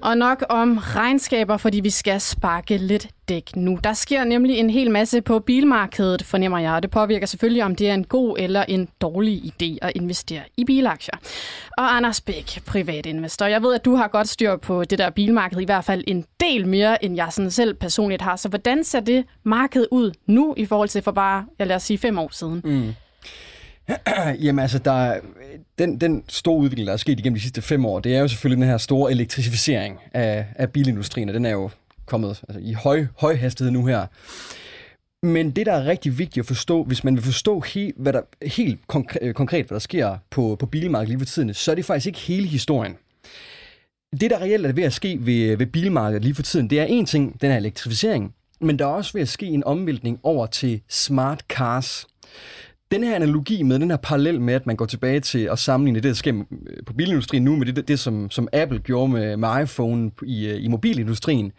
[0.09, 3.79] Og nok om regnskaber, fordi vi skal sparke lidt dæk nu.
[3.85, 7.75] Der sker nemlig en hel masse på bilmarkedet, fornemmer jeg, og det påvirker selvfølgelig, om
[7.75, 11.14] det er en god eller en dårlig idé at investere i bilaktier.
[11.79, 15.61] Og Anders Bæk, privatinvestor, jeg ved, at du har godt styr på det der bilmarked,
[15.61, 18.37] i hvert fald en del mere, end jeg sådan selv personligt har.
[18.37, 21.83] Så hvordan ser det marked ud nu i forhold til for bare, jeg lad os
[21.83, 22.61] sige, fem år siden?
[22.64, 22.94] Mm.
[24.44, 25.14] Jamen altså, der,
[25.79, 28.29] den, den store udvikling, der er sket igennem de sidste fem år, det er jo
[28.29, 31.71] selvfølgelig den her store elektrificering af, af bilindustrien, og den er jo
[32.07, 34.07] kommet altså, i høj, høj hastighed nu her.
[35.23, 38.21] Men det, der er rigtig vigtigt at forstå, hvis man vil forstå helt, hvad der,
[38.43, 41.75] helt konkret, øh, konkret, hvad der sker på, på bilmarkedet lige for tiden, så er
[41.75, 42.97] det faktisk ikke hele historien.
[44.21, 46.85] Det, der reelt er ved at ske ved, ved bilmarkedet lige for tiden, det er
[46.85, 50.47] en ting, den her elektrificering, men der er også ved at ske en omvæltning over
[50.47, 52.07] til smart cars
[52.90, 56.01] den her analogi med, den her parallel med, at man går tilbage til at sammenligne
[56.01, 56.44] det, der sker
[56.87, 60.64] på bilindustrien nu, med det, det, som, som Apple gjorde med, med iPhone i, øh,
[60.64, 61.53] i mobilindustrien,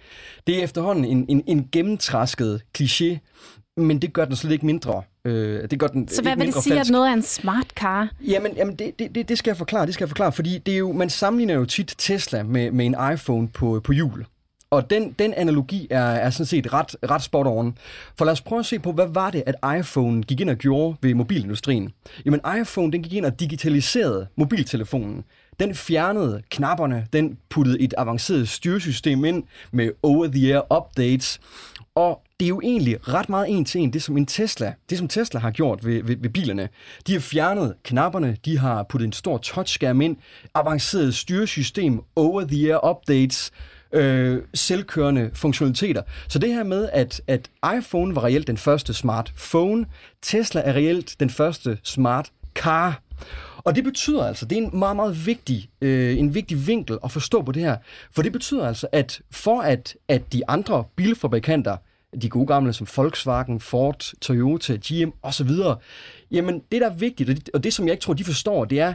[0.47, 3.17] det er efterhånden en, en, en gennemtrasket kliché,
[3.77, 5.01] men det gør den slet ikke mindre.
[5.25, 6.89] Øh, det gør den Så hvad vil det sige, falsk.
[6.89, 8.09] at noget er en smart car?
[8.27, 10.77] Jamen, jamen det, det, det, skal jeg forklare, det skal jeg forklare, fordi det er
[10.77, 14.25] jo, man sammenligner jo tit Tesla med, med en iPhone på, på hjul.
[14.71, 17.77] Og den, den analogi er, er sådan set ret, ret spot on.
[18.17, 20.55] For lad os prøve at se på, hvad var det, at iPhone gik ind og
[20.55, 21.91] gjorde ved mobilindustrien?
[22.25, 25.23] Jamen iPhone den gik ind og digitaliserede mobiltelefonen.
[25.59, 31.39] Den fjernede knapperne, den puttede et avanceret styresystem ind med over-the-air updates.
[31.95, 34.97] Og det er jo egentlig ret meget en til en, det som en Tesla, det
[34.97, 36.69] som Tesla har gjort ved, ved, ved bilerne.
[37.07, 40.17] De har fjernet knapperne, de har puttet en stor touchskærm ind,
[40.55, 43.51] avanceret styresystem, over-the-air updates,
[43.91, 46.01] øh, selvkørende funktionaliteter.
[46.27, 49.85] Så det her med, at, at iPhone var reelt den første smartphone,
[50.21, 53.01] Tesla er reelt den første smart car.
[53.57, 57.11] Og det betyder altså, det er en meget, meget vigtig, øh, en vigtig vinkel at
[57.11, 57.77] forstå på det her.
[58.11, 61.77] For det betyder altså, at for at, at de andre bilfabrikanter,
[62.21, 65.49] de gode gamle som Volkswagen, Ford, Toyota, GM osv.,
[66.31, 68.65] jamen det, der er vigtigt, og det, og det som jeg ikke tror, de forstår,
[68.65, 68.93] det er,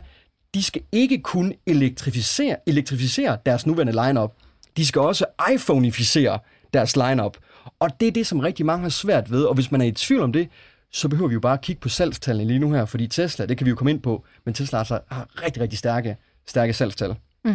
[0.55, 4.33] de skal ikke kun elektrificere, elektrificere deres nuværende lineup
[4.77, 6.39] de skal også iPhoneificere
[6.75, 7.37] deres lineup.
[7.81, 9.93] Og det er det, som rigtig mange har svært ved, og hvis man er i
[9.93, 10.49] tvivl om det,
[10.93, 13.59] så behøver vi jo bare at kigge på salgstallene lige nu her, fordi Tesla, det
[13.59, 17.15] kan vi jo komme ind på, men Tesla altså har rigtig, rigtig stærke, stærke salgstal.
[17.45, 17.55] Mm.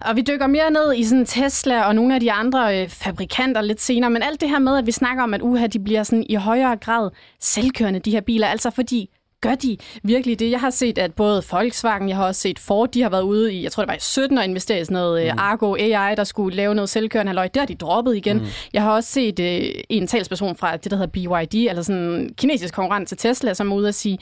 [0.00, 3.60] Og vi dykker mere ned i sådan Tesla og nogle af de andre øh, fabrikanter
[3.60, 6.02] lidt senere, men alt det her med, at vi snakker om, at uha, de bliver
[6.02, 10.50] sådan i højere grad selvkørende, de her biler, altså fordi Gør de virkelig det?
[10.50, 13.54] Jeg har set, at både Volkswagen, jeg har også set Ford, de har været ude
[13.54, 15.38] i, jeg tror det var i 17 og investeret i sådan noget mm.
[15.38, 17.48] Argo AI, der skulle lave noget selvkørende halvøj.
[17.48, 18.38] Det har de droppet igen.
[18.38, 18.46] Mm.
[18.72, 22.34] Jeg har også set uh, en talsperson fra det, der hedder BYD, eller sådan en
[22.34, 24.18] kinesisk konkurrent til Tesla, som er ude og sige,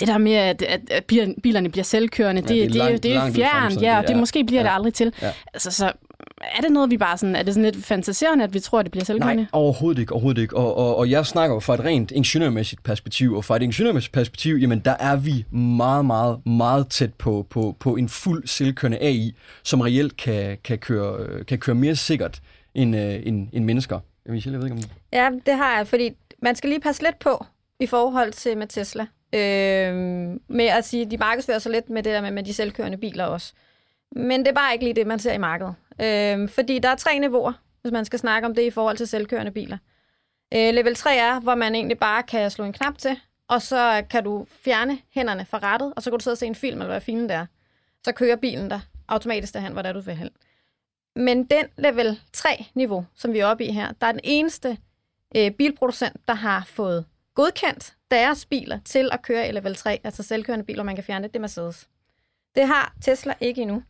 [0.00, 1.04] det der med, at, at, at
[1.42, 4.16] bilerne bliver selvkørende, ja, det, det, er, langt, det, det er fjernt, ja, og det
[4.16, 4.68] måske bliver ja.
[4.68, 5.12] det aldrig til.
[5.22, 5.32] Ja.
[5.54, 5.92] Altså, så
[6.40, 8.84] er det noget, vi bare sådan, er det sådan lidt fantaserende, at vi tror, at
[8.84, 9.42] det bliver selvkørende?
[9.42, 10.56] Nej, overhovedet ikke, overhovedet ikke.
[10.56, 14.12] Og, og, og jeg snakker jo fra et rent ingeniørmæssigt perspektiv, og fra et ingeniørmæssigt
[14.12, 18.98] perspektiv, jamen der er vi meget, meget, meget tæt på, på, på en fuld selvkørende
[18.98, 22.40] AI, som reelt kan, kan, køre, kan køre mere sikkert
[22.74, 24.00] end, øh, end, end mennesker.
[24.26, 24.96] Michelle, jeg ved ikke om...
[25.12, 26.10] Ja, det har jeg, fordi
[26.42, 27.44] man skal lige passe lidt på
[27.80, 29.06] i forhold til med Tesla.
[29.32, 29.94] Øh,
[30.48, 33.24] med at sige, de markedsfører sig lidt med det der med, med de selvkørende biler
[33.24, 33.52] også.
[34.12, 35.74] Men det er bare ikke lige det, man ser i markedet.
[36.00, 39.08] Øh, fordi der er tre niveauer, hvis man skal snakke om det i forhold til
[39.08, 39.78] selvkørende biler.
[40.54, 44.04] Øh, level 3 er, hvor man egentlig bare kan slå en knap til, og så
[44.10, 46.80] kan du fjerne hænderne fra rattet, og så kan du sidde og se en film,
[46.80, 47.46] eller hvad filmen der
[48.04, 50.30] Så kører bilen der automatisk derhen, hvor der du vil hen.
[51.16, 54.78] Men den level 3-niveau, som vi er oppe i her, der er den eneste
[55.36, 60.22] øh, bilproducent, der har fået godkendt deres biler til at køre i level 3, altså
[60.22, 61.88] selvkørende biler, man kan fjerne det, det er Mercedes.
[62.54, 63.82] Det har Tesla ikke endnu.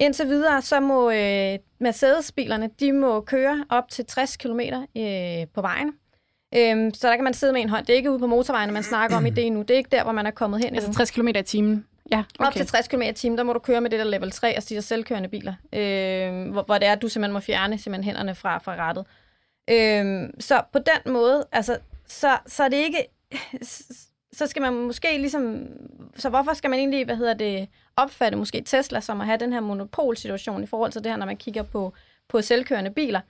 [0.00, 4.60] Indtil videre, så må øh, Mercedes-bilerne, de må køre op til 60 km
[4.96, 5.92] øh, på vejen.
[6.54, 7.86] Øhm, så der kan man sidde med en hånd.
[7.86, 9.62] Det er ikke ude på motorvejen, man snakker om i det nu.
[9.62, 10.74] Det er ikke der, hvor man er kommet hen.
[10.74, 11.86] Altså 60 km i timen?
[12.10, 12.46] Ja, okay.
[12.46, 14.56] Op til 60 km i timen, der må du køre med det der level 3
[14.56, 15.54] og stiger selvkørende biler.
[15.72, 19.04] Øh, hvor, hvor det er, at du simpelthen må fjerne simpelthen hænderne fra, fra rattet.
[19.70, 23.06] Øh, så på den måde, altså, så, så er det ikke
[24.38, 25.66] så skal man måske ligesom...
[26.16, 29.52] Så hvorfor skal man egentlig, hvad hedder det, opfatte måske Tesla som at have den
[29.52, 31.92] her monopolsituation i forhold til det her, når man kigger på,
[32.28, 33.20] på selvkørende biler?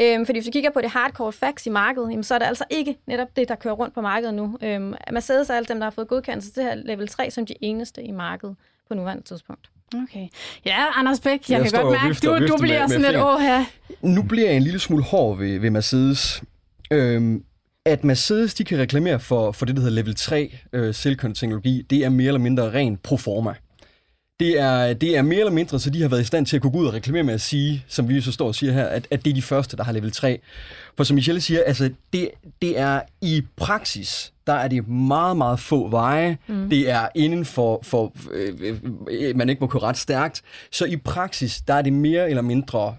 [0.00, 2.46] Øhm, fordi hvis vi kigger på det hardcore facts i markedet, jamen, så er det
[2.46, 4.58] altså ikke netop det, der kører rundt på markedet nu.
[4.62, 7.54] Øhm, Mercedes er alle dem, der har fået godkendelse til her level 3 som de
[7.60, 8.56] eneste i markedet
[8.88, 9.70] på nuværende tidspunkt.
[10.02, 10.28] Okay.
[10.64, 13.10] Ja, Anders Bæk, jeg, Jeg kan godt mærke, vifter- du, du bliver med- sådan med
[13.12, 13.64] lidt, åh her.
[14.02, 16.42] Nu bliver jeg en lille smule hård ved, ved Mercedes.
[16.90, 17.44] Øhm,
[17.86, 22.04] at Mercedes de kan reklamere for, for det, der hedder level 3 øh, silicon-teknologi, det
[22.04, 23.54] er mere eller mindre ren pro forma.
[24.40, 26.62] Det er, det er mere eller mindre, så de har været i stand til at
[26.62, 28.84] kunne gå ud og reklamere med at sige, som vi så står og siger her,
[28.84, 30.40] at, at det er de første, der har level 3.
[30.96, 32.30] For som Michelle siger, altså det,
[32.62, 36.38] det er i praksis, der er det meget, meget få veje.
[36.46, 36.70] Mm.
[36.70, 38.78] Det er inden for, for øh,
[39.10, 40.42] øh, man ikke må køre ret stærkt.
[40.72, 42.96] Så i praksis, der er det mere eller mindre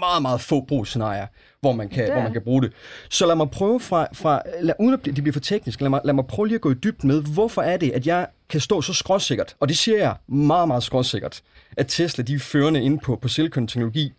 [0.00, 1.26] meget, meget få brugsscenarier,
[1.60, 2.72] hvor man kan, hvor man kan bruge det.
[3.10, 6.00] Så lad mig prøve fra, fra lad, uden at det bliver for teknisk, lad mig,
[6.04, 8.60] lad mig prøve lige at gå i dybden med, hvorfor er det, at jeg kan
[8.60, 11.42] stå så skråsikkert, og det siger jeg meget, meget skråsikkert,
[11.76, 14.12] at Tesla de er førende inde på, på silicon-teknologi.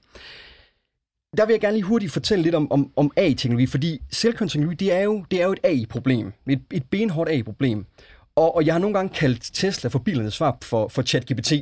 [1.38, 4.94] Der vil jeg gerne lige hurtigt fortælle lidt om, om, om AI-teknologi, fordi silicon-teknologi, det
[4.94, 7.86] er jo, det er jo et AI-problem, et, et benhårdt AI-problem.
[8.36, 11.54] Og, og jeg har nogle gange kaldt Tesla for bilernes svar for, for ChatGPT.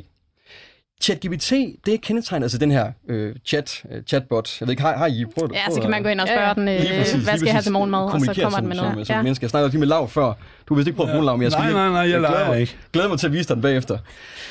[1.00, 1.50] ChatGPT,
[1.86, 4.60] det er kendetegnet, altså den her øh, chat, øh, chatbot.
[4.60, 6.40] Jeg ved ikke, har, har I prøvet Ja, så kan man gå ind og spørge
[6.42, 6.54] Ja, ja.
[6.54, 8.76] den, øh, præcis, hvad skal jeg have til morgenmad, og så kommer den som, med
[8.76, 9.06] som, noget.
[9.06, 9.22] Som, Ja.
[9.22, 9.44] menneske.
[9.44, 10.32] Jeg snakker lige med Lav før.
[10.68, 11.12] Du har vist ikke prøvet ja.
[11.14, 12.76] nogen Lav, men jeg skal Nej, lige, nej, nej, jeg glæder leger mig, ikke.
[12.92, 13.98] glæder mig til at vise dig den bagefter.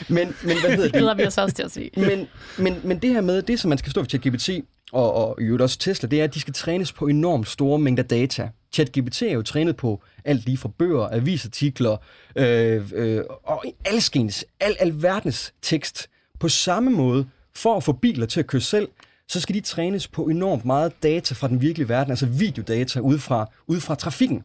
[0.08, 1.18] Men, men hvad hedder Det glæder det?
[1.24, 1.90] vi os også til at se.
[1.98, 4.50] Men, men, men det her med, det som man skal stå for ChatGPT,
[4.92, 7.80] og, og i øvrigt også Tesla, det er, at de skal trænes på enormt store
[7.80, 8.50] mængder data.
[8.74, 11.98] ChatGPT er jo trænet på alt lige fra bøger, avisartikler,
[12.36, 16.10] øh, øh, og alskens, al, alverdens tekst.
[16.40, 17.26] På samme måde,
[17.56, 18.88] for at få biler til at køre selv,
[19.28, 23.20] så skal de trænes på enormt meget data fra den virkelige verden, altså videodata ud
[23.20, 24.44] fra, ud fra trafikken.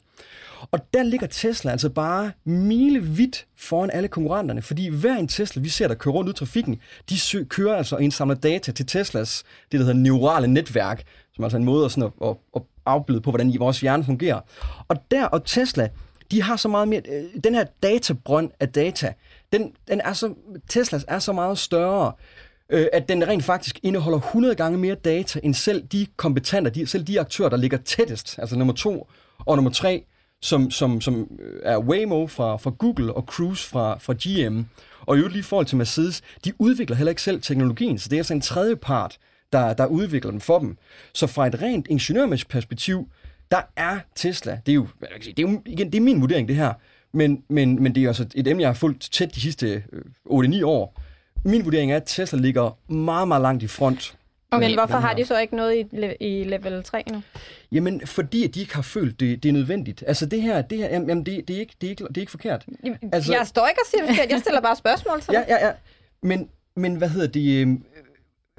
[0.70, 5.68] Og der ligger Tesla altså bare milevidt foran alle konkurrenterne, fordi hver en Tesla, vi
[5.68, 8.87] ser, der kører rundt ud i trafikken, de sø- kører altså og indsamler data til
[8.87, 11.02] Teslas, det der hedder neurale netværk,
[11.35, 14.04] som er altså en måde at, sådan at, at, at afbilde på, hvordan vores hjerne
[14.04, 14.40] fungerer.
[14.88, 15.88] Og der og Tesla,
[16.30, 19.12] de har så meget mere, øh, den her databrønd af data,
[19.55, 20.35] den, den er så,
[20.69, 22.12] Teslas er så meget større,
[22.71, 26.87] øh, at den rent faktisk indeholder 100 gange mere data, end selv de kompetenter, de,
[26.87, 30.05] selv de aktører, der ligger tættest, altså nummer to og nummer tre,
[30.40, 34.62] som, som, som øh, er Waymo fra, fra Google og Cruise fra, fra GM.
[35.01, 38.09] Og i øvrigt lige i forhold til Mercedes, de udvikler heller ikke selv teknologien, så
[38.09, 39.19] det er altså en tredje part,
[39.53, 40.77] der, der udvikler den for dem.
[41.12, 43.09] Så fra et rent ingeniørmæssigt perspektiv,
[43.51, 46.21] der er Tesla, det er jo, kan sige, det er jo igen, det er min
[46.21, 46.73] vurdering det her,
[47.14, 50.03] men, men, men det er altså et emne, jeg har fulgt tæt de sidste øh,
[50.31, 51.00] 8-9 år.
[51.44, 54.16] Min vurdering er, at Tesla ligger meget, meget langt i front.
[54.50, 57.22] Okay, Men hvorfor har de så ikke noget i, i level 3 nu?
[57.72, 60.05] Jamen, fordi de ikke har følt, det, det er nødvendigt.
[60.07, 62.20] Altså det her, det her jamen, det, det, er ikke, det, er ikke, det er
[62.20, 62.66] ikke forkert.
[63.12, 63.33] Altså...
[63.33, 64.31] Jeg står ikke og siger forkert.
[64.31, 65.46] Jeg stiller bare spørgsmål til Ja, dig.
[65.48, 65.72] ja, ja.
[66.22, 67.66] Men, men hvad hedder det?
[67.66, 67.68] Øh,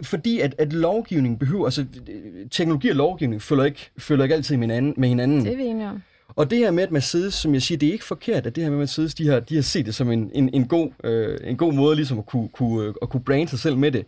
[0.04, 4.58] fordi at, at lovgivning behøver, altså øh, teknologi og lovgivning følger ikke, følger ikke altid
[4.58, 4.94] med hinanden.
[4.98, 5.46] Med hinanden.
[5.46, 6.02] Det er vi enige om.
[6.28, 8.64] Og det her med, at Mercedes, som jeg siger, det er ikke forkert, at det
[8.64, 11.38] her med Mercedes, de har, de har set det som en, en, en, god, øh,
[11.44, 14.06] en god måde ligesom at kunne, kunne, øh, at kunne brande sig selv med det.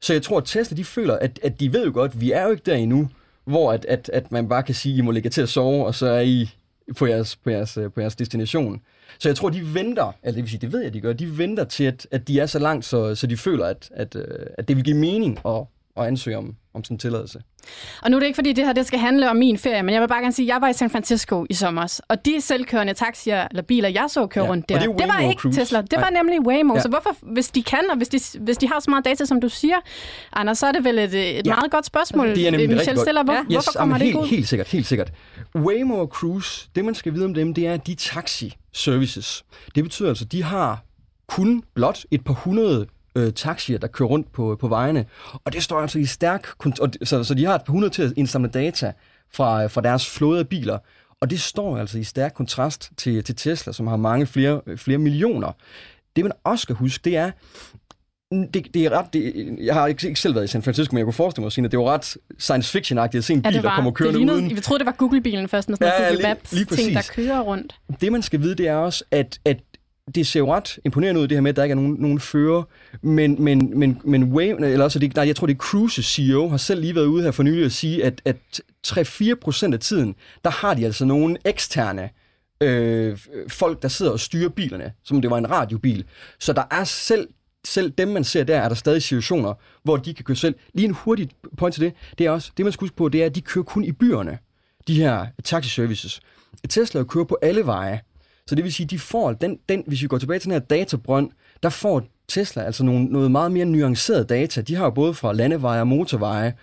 [0.00, 2.32] Så jeg tror, at Tesla, de føler, at, at de ved jo godt, at vi
[2.32, 3.08] er jo ikke der endnu,
[3.44, 5.94] hvor at, at, at man bare kan sige, I må ligge til at sove, og
[5.94, 6.50] så er I
[6.96, 8.80] på jeres, på jeres, øh, på jeres destination.
[9.18, 11.38] Så jeg tror, de venter, eller det vil sige, det ved jeg, de gør, de
[11.38, 14.46] venter til, at, at de er så langt, så, så de føler, at, at, øh,
[14.58, 15.62] at det vil give mening at,
[15.98, 17.40] at ansøge om, om sådan en tilladelse.
[18.02, 19.92] Og nu er det ikke, fordi det her det skal handle om min ferie, men
[19.94, 22.40] jeg vil bare gerne sige, at jeg var i San Francisco i sommer, og de
[22.40, 25.60] selvkørende taxier eller biler, jeg så køre Ja, rundt der, det det var ikke Cruise.
[25.60, 26.22] Tesla, det var Nej.
[26.22, 26.74] nemlig Waymo.
[26.74, 26.80] Ja.
[26.80, 29.40] Så hvorfor, hvis de kan, og hvis de, hvis de har så meget data, som
[29.40, 29.76] du siger,
[30.32, 31.54] Anders, så er det vel et, et Ja.
[31.54, 32.50] meget godt spørgsmål, Det er
[32.94, 33.00] godt.
[33.00, 33.22] stiller.
[33.24, 33.42] Hvor, Ja.
[33.42, 34.26] Hvorfor kommer jamen, det helt, ud?
[34.36, 35.12] Helt sikkert, helt sikkert.
[35.56, 39.42] Waymo og Cruise, det man skal vide om dem, det er, at de er taxi-services.
[39.74, 40.82] Det betyder altså, at de har
[41.28, 45.04] kun blot et par hundrede øh, taxier, der kører rundt på, på vejene.
[45.44, 46.46] Og det står altså i stærk...
[46.80, 48.92] og Så, så de har et par hundrede til at indsamle data
[49.32, 50.78] fra, fra deres flåde af biler.
[51.20, 54.98] Og det står altså i stærk kontrast til, til Tesla, som har mange flere, flere
[54.98, 55.52] millioner.
[56.16, 57.30] Det man også skal huske, det er,
[58.54, 60.98] det, det er ret, det, jeg har ikke, ikke selv været i San Francisco, men
[60.98, 63.62] jeg kunne forestille mig, at det var ret science fiction-agtigt at se en bil, Ja,
[63.62, 64.50] der kommer kørende lignede, uden.
[64.50, 67.10] Jeg troede, det var Google-bilen først, med sådan Ja, Google lige- Maps lige ting, der
[67.14, 67.74] kører rundt.
[68.00, 69.56] Det, man skal vide, det er også, at, at
[70.14, 72.20] det ser jo ret imponerende ud, det her med, at der ikke er nogen, nogen
[72.20, 72.62] fører,
[73.02, 76.48] men, men, men, men Wave, eller også, det, nej, jeg tror, det er Cruise CEO,
[76.48, 78.36] har selv lige været ude her for nylig at sige, at, at
[78.86, 80.14] 3-4 procent af tiden,
[80.44, 82.10] der har de altså nogle eksterne
[82.60, 86.04] øh, folk, der sidder og styrer bilerne, som det var en radiobil.
[86.38, 87.28] Så der er selv
[87.66, 90.54] selv dem, man ser der, er der stadig situationer, hvor de kan køre selv.
[90.74, 93.22] Lige en hurtig point til det, det er også, det man skal huske på, det
[93.22, 94.38] er, at de kører kun i byerne,
[94.88, 96.20] de her taxiservices.
[96.68, 98.00] Tesla kører på alle veje,
[98.48, 100.66] så det vil sige, de får den, den, hvis vi går tilbage til den her
[100.66, 101.30] databrønd,
[101.62, 104.60] der får Tesla altså nogle, noget meget mere nuanceret data.
[104.60, 106.54] De har jo både fra landeveje og motorveje,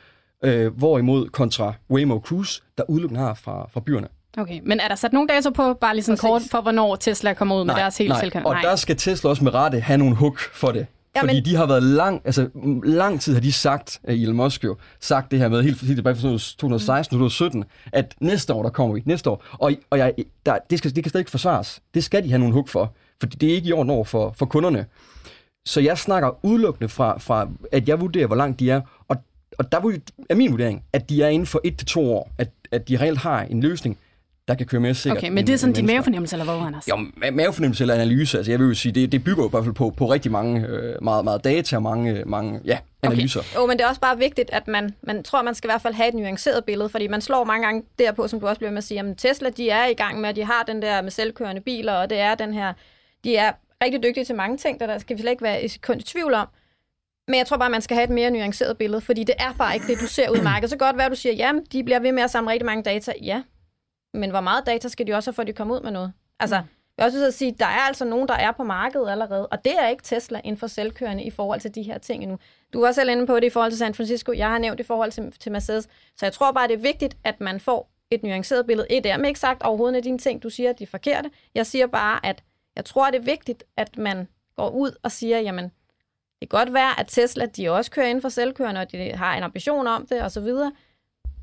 [0.43, 4.08] øh, hvorimod kontra Waymo Cruise, der udelukkende har fra, fra byerne.
[4.38, 6.30] Okay, men er der sat nogle data på, bare lige sådan Præcis.
[6.30, 8.50] kort, for hvornår Tesla kommer ud med deres helt selvkørende?
[8.50, 10.88] Og der skal Tesla også med rette have nogle hook for det.
[11.15, 12.49] Jamen- Fordi de har været lang, altså
[12.84, 16.15] lang tid har de sagt, øh, Elon Musk jo, sagt det her med, helt, tilbage
[16.15, 19.45] fra 2016, 2017, at næste år, der kommer vi, næste år.
[19.52, 20.13] Og, og jeg,
[20.45, 21.82] der, det, skal, det kan slet ikke forsvares.
[21.93, 24.34] Det skal de have nogle hook for, fordi det er ikke i orden over for,
[24.38, 24.86] for kunderne.
[25.65, 29.17] Så jeg snakker udelukkende fra, fra, at jeg vurderer, hvor langt de er, og,
[29.60, 29.99] og der
[30.30, 32.97] er min vurdering, at de er inden for et til to år, at, at de
[32.97, 33.97] reelt har en løsning,
[34.48, 35.18] der kan køre mere sikkert.
[35.18, 36.88] Okay, men end- det er sådan din mavefornemmelse, eller hvad, Anders?
[36.88, 39.52] Jo, ma- mavefornemmelse eller analyse, altså jeg vil jo sige, det, det bygger jo i
[39.52, 43.40] hvert fald på, på rigtig mange, øh, meget, meget data og mange, mange ja, analyser.
[43.40, 43.56] Okay.
[43.56, 45.82] Jo, men det er også bare vigtigt, at man, man tror, man skal i hvert
[45.82, 48.72] fald have et nuanceret billede, fordi man slår mange gange derpå, som du også bliver
[48.72, 51.02] med at sige, at Tesla, de er i gang med, at de har den der
[51.02, 52.74] med selvkørende biler, og det er den her,
[53.24, 53.52] de er
[53.84, 56.04] rigtig dygtige til mange ting, der, der skal vi slet ikke være i sekund i
[56.04, 56.48] tvivl om.
[57.28, 59.74] Men jeg tror bare, man skal have et mere nuanceret billede, fordi det er bare
[59.74, 60.70] ikke det, du ser ud i markedet.
[60.70, 63.14] Så godt være, du siger, jamen, de bliver ved med at samle rigtig mange data.
[63.22, 63.42] Ja,
[64.13, 66.13] men hvor meget data skal de også have, for at de kommer ud med noget?
[66.39, 66.65] Altså, jeg
[66.97, 69.73] vil også vil sige, der er altså nogen, der er på markedet allerede, og det
[69.80, 72.38] er ikke Tesla inden for selvkørende i forhold til de her ting endnu.
[72.73, 74.84] Du var selv inde på det i forhold til San Francisco, jeg har nævnt i
[74.84, 78.23] forhold til, til Mercedes, så jeg tror bare, det er vigtigt, at man får et
[78.23, 78.88] nuanceret billede.
[78.89, 81.32] Et er ikke sagt overhovedet af dine ting, du siger, at de er forkerte.
[81.56, 82.43] Jeg siger bare, at
[82.76, 85.63] jeg tror, det er vigtigt, at man går ud og siger, jamen,
[86.39, 89.36] det kan godt være, at Tesla, de også kører inden for selvkørende, og de har
[89.36, 90.71] en ambition om det, og så videre.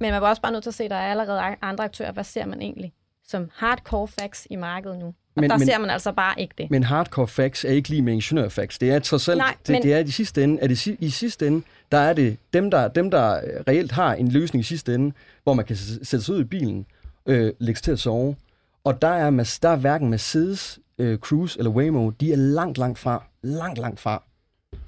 [0.00, 2.12] Men man er også bare nødt til at se, at der er allerede andre aktører.
[2.12, 2.92] Hvad ser man egentlig
[3.28, 5.06] som hardcore facts i markedet nu?
[5.06, 6.70] Og Men- der men- ser man altså bare ikke det.
[6.70, 8.78] Men hardcore facts er ikke lige med ingeniørfacts.
[8.78, 11.10] Det er trods alt, Nej, det, men- det er i sidste ende, er det i
[11.10, 14.64] sidste ende, der er det dem der, dem, der øh, reelt har en løsning i
[14.64, 16.86] sidste ende, hvor man kan sætte sig ud i bilen,
[17.26, 18.36] øh, lægge til at sove.
[18.84, 22.98] Og der er, der er hverken Mercedes, øh, Cruise eller Waymo, de er langt, langt
[22.98, 23.24] fra.
[23.42, 24.22] Langt, langt fra.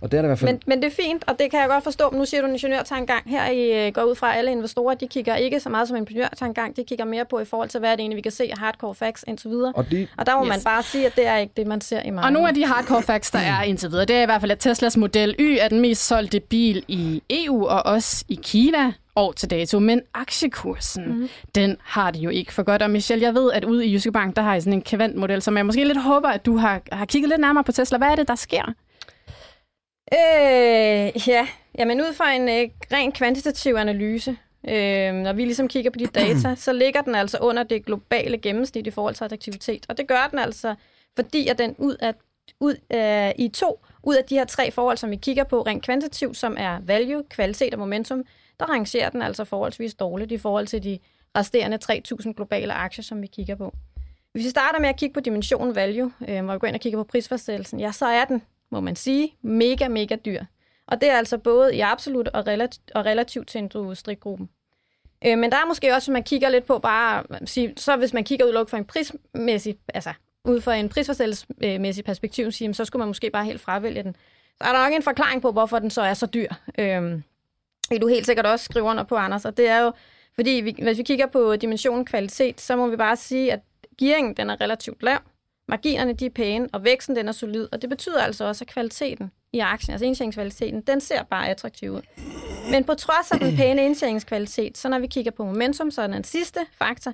[0.03, 0.51] Og det er der i hvert fald...
[0.51, 2.11] Men, men det er fint, og det kan jeg godt forstå.
[2.11, 3.31] Men nu siger du en ingeniørtankegang.
[3.31, 6.03] Her I øh, går ud fra, alle investorer, de kigger ikke så meget som en
[6.03, 6.77] ingeniørtankegang.
[6.77, 8.59] De kigger mere på i forhold til, hvad er det egentlig, vi kan se af
[8.59, 9.73] hardcore facts indtil videre.
[9.77, 10.49] Og det, Og der må Yes.
[10.49, 12.25] man bare sige, at det er ikke det, man ser i markedet.
[12.27, 14.51] Og nogle af de hardcore facts, der er indtil videre, det er i hvert fald,
[14.51, 18.93] at Teslas Model Y er den mest solgte bil i EU og også i Kina
[19.17, 19.79] år til dato.
[19.79, 21.29] Men aktiekursen, mm.
[21.55, 22.83] den har de jo ikke for godt.
[22.83, 25.43] Og Michelle, jeg ved, at ude i Jyske Bank, der har I sådan en kvantmodel,
[25.43, 27.99] som jeg måske lidt håber, at du har, har kigget lidt nærmere på Tesla.
[27.99, 28.73] Hvad er det, der sker?
[30.13, 31.49] Øh, ja,
[31.79, 34.37] jamen ud fra en øh, ren kvantitativ analyse,
[34.69, 38.39] øh, når vi ligesom kigger på de data, så ligger den altså under det globale
[38.39, 39.87] gennemsnit i forhold til attraktivitet.
[39.89, 40.75] Og det gør den altså,
[41.17, 42.15] fordi at den ud af,
[42.61, 45.85] ud, øh, i to ud af de her tre forhold, som vi kigger på rent
[45.85, 48.25] kvantitativt, som er value, kvalitet og momentum,
[48.61, 50.99] der rangerer den altså forholdsvis dårligt i forhold til de
[51.37, 53.75] resterende 3.000 globale aktier, som vi kigger på.
[54.33, 56.81] Hvis vi starter med at kigge på dimensionen value, øh, hvor vi går ind og
[56.81, 60.45] kigger på prisfastsættelsen, ja, så er den, må man sige, mega, mega dyr.
[60.87, 64.49] Og det er altså både i absolut og, relativt, og relativt til industrigruppen.
[65.27, 67.97] Øh, men der er måske også, hvis man kigger lidt på bare, man sige, så
[67.97, 70.13] hvis man kigger udelukkende fra en prismæssig, altså
[70.45, 74.17] ud fra en prisforstættelsesmæssig perspektiv, sige, så skulle man måske bare helt fravælge den.
[74.59, 76.49] Så er der nok en forklaring på, hvorfor den så er så dyr.
[76.79, 77.21] Øh,
[77.91, 79.93] det du helt sikkert også skriver under på, Anders, og det er jo,
[80.35, 83.61] fordi vi, hvis vi kigger på dimensionen kvalitet, så må vi bare sige, at
[83.99, 85.19] gearingen den er relativt lav,
[85.73, 88.69] marginerne de er pæne, og væksten den er solid, og det betyder altså også, at
[88.69, 92.03] kvaliteten i aktien, altså indtjeningskvaliteten, den ser bare attraktiv ud.
[92.71, 96.07] Men på trods af den pæne indtjeningskvalitet, så når vi kigger på momentum, så er
[96.07, 97.13] den sidste faktor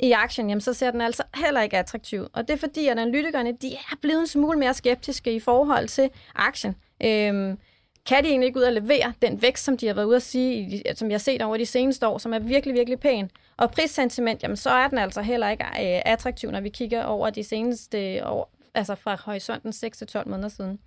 [0.00, 2.26] i aktien, jamen, så ser den altså heller ikke attraktiv.
[2.32, 5.88] Og det er fordi, at analytikerne de er blevet en smule mere skeptiske i forhold
[5.88, 6.74] til aktien.
[7.04, 7.58] Øhm,
[8.06, 10.22] kan de egentlig ikke ud og levere den vækst, som de har været ude at
[10.22, 13.30] sige, som jeg har set over de seneste år, som er virkelig, virkelig pæn.
[13.56, 17.30] Og prissentiment, jamen så er den altså heller ikke øh, attraktiv, når vi kigger over
[17.30, 19.72] de seneste år, altså fra horisonten
[20.16, 20.78] 6-12 måneder siden.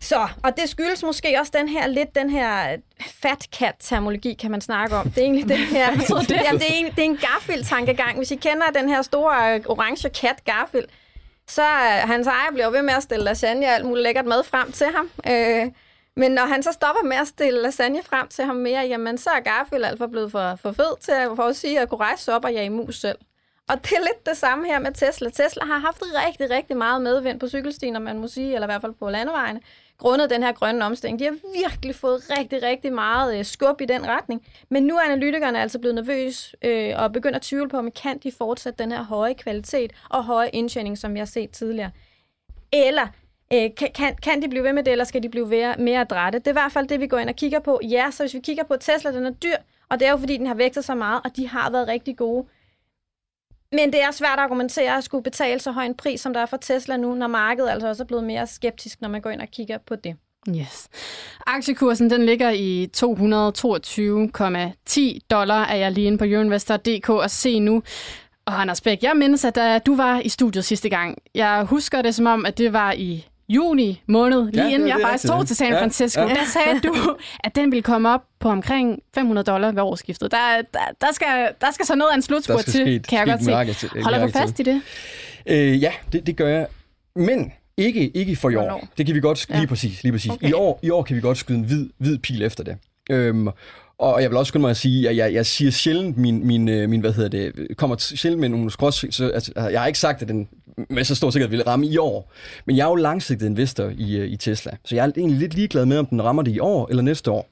[0.00, 4.50] Så, og det skyldes måske også den her lidt den her fat cat terminologi kan
[4.50, 5.10] man snakke om.
[5.10, 5.90] Det er egentlig den her,
[6.28, 6.30] det?
[6.30, 8.16] Jamen, det er, en, det er en Garfield-tankegang.
[8.16, 10.86] Hvis I kender den her store øh, orange kat Garfield,
[11.48, 14.44] så øh, hans ejer bliver ved med at stille lasagne og alt muligt lækkert mad
[14.44, 15.10] frem til ham.
[15.26, 15.66] Øh,
[16.20, 19.30] men når han så stopper med at stille lasagne frem til ham mere, jamen så
[19.30, 22.24] er Garfield altså blevet for, for fed til at, for at sige, at kunne rejse
[22.24, 23.18] sig op og jage mus selv.
[23.68, 25.30] Og det er lidt det samme her med Tesla.
[25.30, 28.70] Tesla har haft rigtig, rigtig meget medvind på cykelstien, om man må sige, eller i
[28.70, 29.60] hvert fald på landevejene,
[29.98, 31.18] grundet den her grønne omstilling.
[31.18, 34.46] De har virkelig fået rigtig, rigtig meget øh, skub i den retning.
[34.68, 38.18] Men nu er analytikerne altså blevet nervøse øh, og begynder at tvivle på, om kan
[38.18, 41.90] de fortsætte den her høje kvalitet og høje indtjening, som vi har set tidligere.
[42.72, 43.06] Eller
[43.52, 46.00] øh, kan, kan, kan de blive ved med det, eller skal de blive mere, mere
[46.00, 46.38] adrette?
[46.38, 47.80] Det er i hvert fald det, vi går ind og kigger på.
[47.90, 49.56] Ja, så hvis vi kigger på Tesla, den er dyr,
[49.88, 52.16] og det er jo fordi, den har vækset så meget, og de har været rigtig
[52.16, 52.46] gode.
[53.72, 56.40] Men det er svært at argumentere at skulle betale så høj en pris, som der
[56.40, 59.30] er for Tesla nu, når markedet altså også er blevet mere skeptisk, når man går
[59.30, 60.16] ind og kigger på det.
[60.48, 60.88] Yes.
[61.46, 67.82] Aktiekursen den ligger i 222,10 dollar, er jeg lige inde på euroinvestor.dk og se nu.
[68.44, 72.02] Og Anders Bæk, jeg mindes, at da du var i studiet sidste gang, jeg husker
[72.02, 75.04] det som om, at det var i juni måned, lige Ja, inden det- jeg det
[75.04, 75.44] er faktisk tog ja.
[75.44, 76.20] til San Ja, Francisco.
[76.20, 76.28] ja.
[76.28, 80.30] Der sagde du, at den ville komme op på omkring 500 dollar ved årsskiftet.
[80.30, 80.38] Der,
[80.74, 83.68] der, der, skal, der skal så noget af en skal til, ske- kan jeg godt
[83.68, 83.88] et se.
[84.02, 84.82] Holder du fast i det?
[85.46, 86.66] Øh, ja, det, det gør jeg.
[87.16, 88.60] Men ikke, ikke for i år.
[88.62, 88.88] Hvornår?
[88.98, 89.56] Det kan vi godt, Ja.
[89.58, 90.02] lige præcis.
[90.02, 90.30] Lige præcis.
[90.30, 90.48] Okay.
[90.48, 92.76] I, år, I år kan vi godt skyde en hvid, hvid pil efter det.
[93.10, 93.48] Øhm,
[93.98, 96.68] og jeg vil også skynde mig at sige, at jeg, jeg siger sjældent min, min,
[96.68, 99.98] øh, min, hvad hedder det, kommer sjældent med nogle skrås, så, altså, jeg har ikke
[99.98, 100.48] sagt, at den
[100.88, 102.32] med så stor sikkerhed ville ramme i år.
[102.64, 105.54] Men jeg er jo langsigtet investor i, øh, i Tesla, så jeg er egentlig lidt
[105.54, 107.48] ligeglad med, om den rammer det i år eller næste år.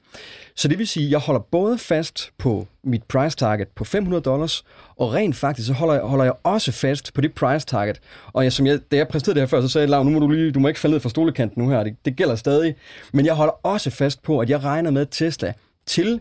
[0.55, 4.23] Så det vil sige, at jeg holder både fast på mit price target på 500
[4.23, 4.63] dollars,
[4.95, 7.99] og rent faktisk så holder jeg, holder jeg også fast på det price target.
[8.33, 10.09] Og jeg, som jeg, da jeg præsterede det her før, så sagde jeg, Lav, nu
[10.11, 11.83] må du lige, du må ikke falde ned fra stolekanten nu her.
[11.83, 12.75] Det, det gælder stadig.
[13.13, 15.53] Men jeg holder også fast på, at jeg regner med Tesla
[15.85, 16.19] til,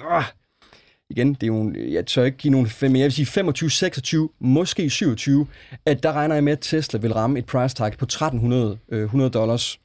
[0.00, 0.24] øh,
[1.10, 3.70] igen, det er jo, en- jeg tør ikke give nogen, men jeg vil sige 25,
[3.70, 5.46] 26, måske 27,
[5.86, 9.02] at der regner jeg med, at Tesla vil ramme et price target på 1300 øh,
[9.04, 9.78] 100 dollars.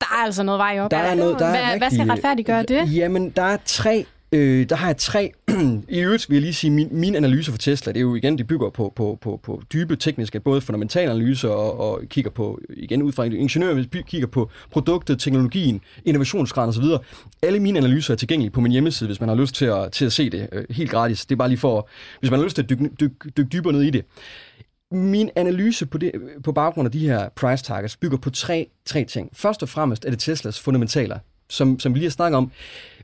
[0.00, 0.90] Der er altså noget vej op.
[0.90, 2.94] Der er noget, der er hvad, rigtig, hvad skal retfærdiggøre det?
[2.96, 4.06] Jamen, der er tre...
[4.32, 5.32] Øh, der har jeg tre...
[5.88, 8.38] I øvrigt vil jeg lige sige, min, min analyse for Tesla, det er jo igen,
[8.38, 12.60] de bygger på, på, på, på dybe tekniske, både fundamentale analyser og, og kigger på,
[12.70, 16.84] igen ud fra ingeniører, kigger på produktet, teknologien, innovationsgraden osv.
[17.42, 20.04] Alle mine analyser er tilgængelige på min hjemmeside, hvis man har lyst til at, til
[20.04, 21.26] at se det øh, helt gratis.
[21.26, 21.88] Det er bare lige for,
[22.20, 24.04] hvis man har lyst til at dykke, dyk, dyk dybere ned i det.
[24.90, 26.12] Min analyse på, det,
[26.44, 29.30] på baggrund af de her price targets bygger på tre, tre ting.
[29.32, 31.18] Først og fremmest er det Teslas fundamentaler,
[31.48, 32.50] som, som vi lige har snakket om.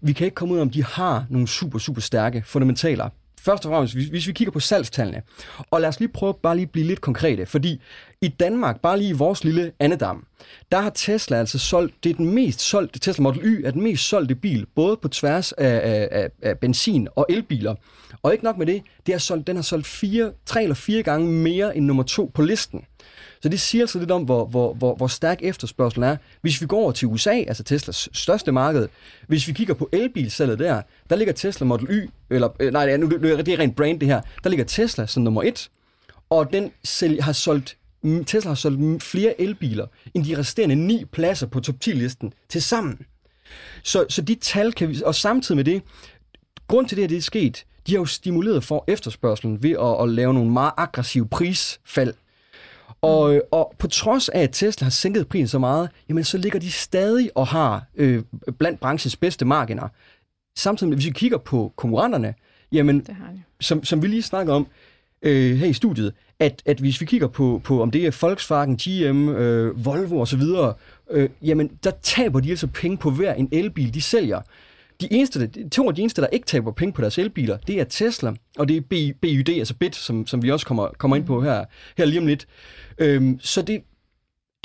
[0.01, 3.09] Vi kan ikke komme ud af, om de har nogle super, super stærke fundamentaler.
[3.40, 5.22] Først og fremmest, hvis, hvis vi kigger på salgstallene,
[5.70, 7.80] og lad os lige prøve bare lige blive lidt konkrete, fordi
[8.20, 10.26] i Danmark, bare lige i vores lille andedam,
[10.72, 13.82] der har Tesla altså solgt, det er den mest solgte, Tesla Model Y er den
[13.82, 17.74] mest solgte bil, både på tværs af, af, af, af benzin- og elbiler.
[18.22, 21.03] Og ikke nok med det, det har solgt, den har solgt fire, tre eller fire
[21.03, 22.84] gange mere end nummer to på listen.
[23.43, 26.16] Så det siger altså lidt om, hvor, hvor, hvor, hvor stærk efterspørgselen er.
[26.40, 28.88] Hvis vi går over til USA, altså Teslas største marked,
[29.26, 33.01] hvis vi kigger på elbilsalget der, der ligger Tesla Model Y, eller øh, nej, det
[33.01, 35.70] nu, det er rent brand det her, der ligger Tesla som nummer et,
[36.30, 40.74] og den sælg, har solgt, mm, Tesla har solgt mm, flere elbiler end de resterende
[40.74, 42.99] ni pladser på top 10-listen til sammen.
[43.82, 45.82] Så, så de tal kan vi, og samtidig med det,
[46.68, 50.03] grund til det, at det er sket, de har jo stimuleret for efterspørgselen ved at,
[50.03, 52.14] at lave nogle meget aggressive prisfald.
[53.03, 56.39] Og, øh, og på trods af, at Tesla har sænket prisen så meget, jamen så
[56.39, 58.23] ligger de stadig og har øh,
[58.59, 59.89] blandt branchens bedste marginer.
[60.57, 62.35] Samtidig med, hvis vi kigger på konkurrenterne,
[62.73, 63.43] jamen Det har de.
[63.61, 64.67] som, som vi lige snakker om
[65.23, 68.77] øh, her i studiet, at, at hvis vi kigger på, på om det er Volkswagen,
[68.77, 70.43] GM, øh, Volvo osv.,
[71.11, 74.41] øh, jamen der taber de altså penge på hver en elbil, de sælger.
[75.03, 77.85] De eneste, to af de eneste, der ikke taber penge på deres elbiler, det er
[77.85, 81.43] Tesla, og det er BYD, altså BIT, som, som vi også kommer, kommer ind på
[81.43, 81.65] her,
[81.97, 82.47] her lige om lidt.
[82.99, 83.83] Øhm, så det,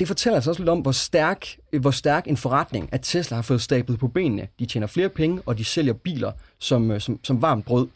[0.00, 1.46] det fortæller altså også lidt om, hvor stærk,
[1.80, 4.48] hvor stærk en forretning, at Tesla har fået stablet på benene.
[4.58, 7.88] De tjener flere penge, og de sælger biler som, øh, som, som varmt brød.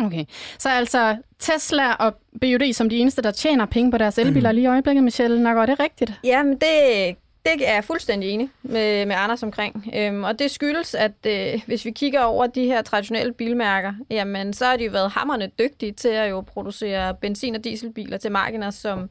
[0.00, 0.24] Okay.
[0.58, 4.64] Så altså Tesla og BYD som de eneste, der tjener penge på deres elbiler lige
[4.64, 5.42] i øjeblikket, Michelle.
[5.42, 6.12] Nok er det rigtigt?
[6.24, 7.16] Jamen, det,
[7.54, 9.90] det er jeg fuldstændig enig med, med Anders omkring.
[9.94, 14.52] Øhm, og det skyldes, at øh, hvis vi kigger over de her traditionelle bilmærker, jamen,
[14.52, 18.32] så har de jo været hammerne dygtige til at jo producere benzin- og dieselbiler til
[18.32, 19.10] marginer, som,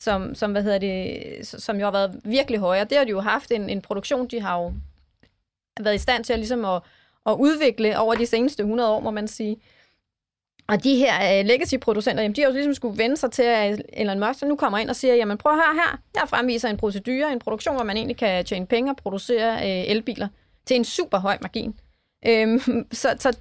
[0.00, 2.80] som, som, hvad hedder det, som jo har været virkelig høje.
[2.80, 4.72] Og det har de jo haft en, en produktion, de har jo
[5.80, 6.82] været i stand til at, ligesom at,
[7.26, 9.56] at udvikle over de seneste 100 år, må man sige.
[10.72, 13.82] Og de her uh, legacy-producenter, jamen, de har jo ligesom skulle vende sig til, at
[13.92, 16.68] Elon Musk så nu kommer ind og siger, jamen prøv at høre her, jeg fremviser
[16.68, 20.28] en procedure, en produktion, hvor man egentlig kan tjene penge og producere uh, elbiler
[20.66, 21.74] til en super høj margin.
[22.26, 22.60] Øhm,
[22.92, 23.36] så, så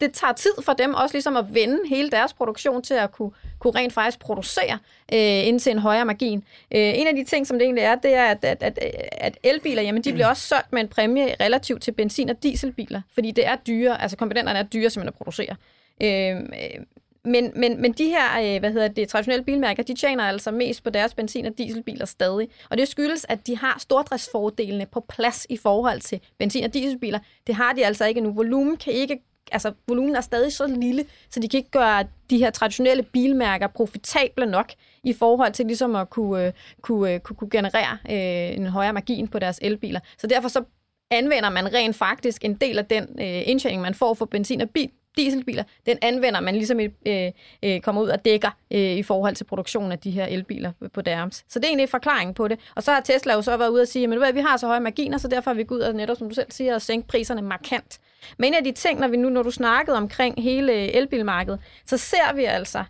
[0.00, 3.30] det tager tid for dem også ligesom at vende hele deres produktion til at kunne,
[3.58, 4.78] kunne rent faktisk producere
[5.12, 6.44] øh, ind til en højere margin.
[6.74, 8.78] Øh, en af de ting, som det egentlig er, det er, at, at, at,
[9.12, 13.00] at elbiler, jamen de bliver også solgt med en præmie relativt til benzin- og dieselbiler,
[13.14, 15.56] fordi det er dyre, altså komponenterne er dyre simpelthen at producere.
[16.02, 16.84] Øhm, øh,
[17.24, 20.84] men, men, men de her, øh, hvad hedder det, traditionelle bilmærker, de tjener altså mest
[20.84, 22.48] på deres benzin- og dieselbiler stadig.
[22.70, 27.18] Og det skyldes, at de har stordriftsfordelene på plads i forhold til benzin- og dieselbiler.
[27.46, 28.32] Det har de altså ikke nu.
[28.32, 29.18] Volumen kan ikke
[29.52, 33.66] altså volumen er stadig så lille, så de kan ikke gøre de her traditionelle bilmærker
[33.66, 34.72] profitable nok
[35.04, 38.92] i forhold til ligesom at kunne, øh, kunne, øh, kunne, kunne generere øh, en højere
[38.92, 40.00] margin på deres elbiler.
[40.18, 40.64] Så derfor så
[41.10, 44.70] anvender man rent faktisk en del af den øh, indtjening, man får for benzin- og
[44.70, 49.34] bil, dieselbiler, den anvender man ligesom øh, øh, kommer ud og dækker øh, i forhold
[49.34, 51.44] til produktionen af de her elbiler på deres.
[51.48, 52.58] Så det er egentlig forklaringen på det.
[52.74, 54.80] Og så har Tesla jo så været ude og sige, at vi har så høje
[54.80, 57.08] marginer, så derfor har vi gået ud og netop, som du selv siger, og sænke
[57.08, 58.00] priserne markant.
[58.38, 61.60] Men en af de ting, når vi nu, når du snakkede omkring hele øh, elbilmarkedet,
[61.86, 62.84] så ser vi altså,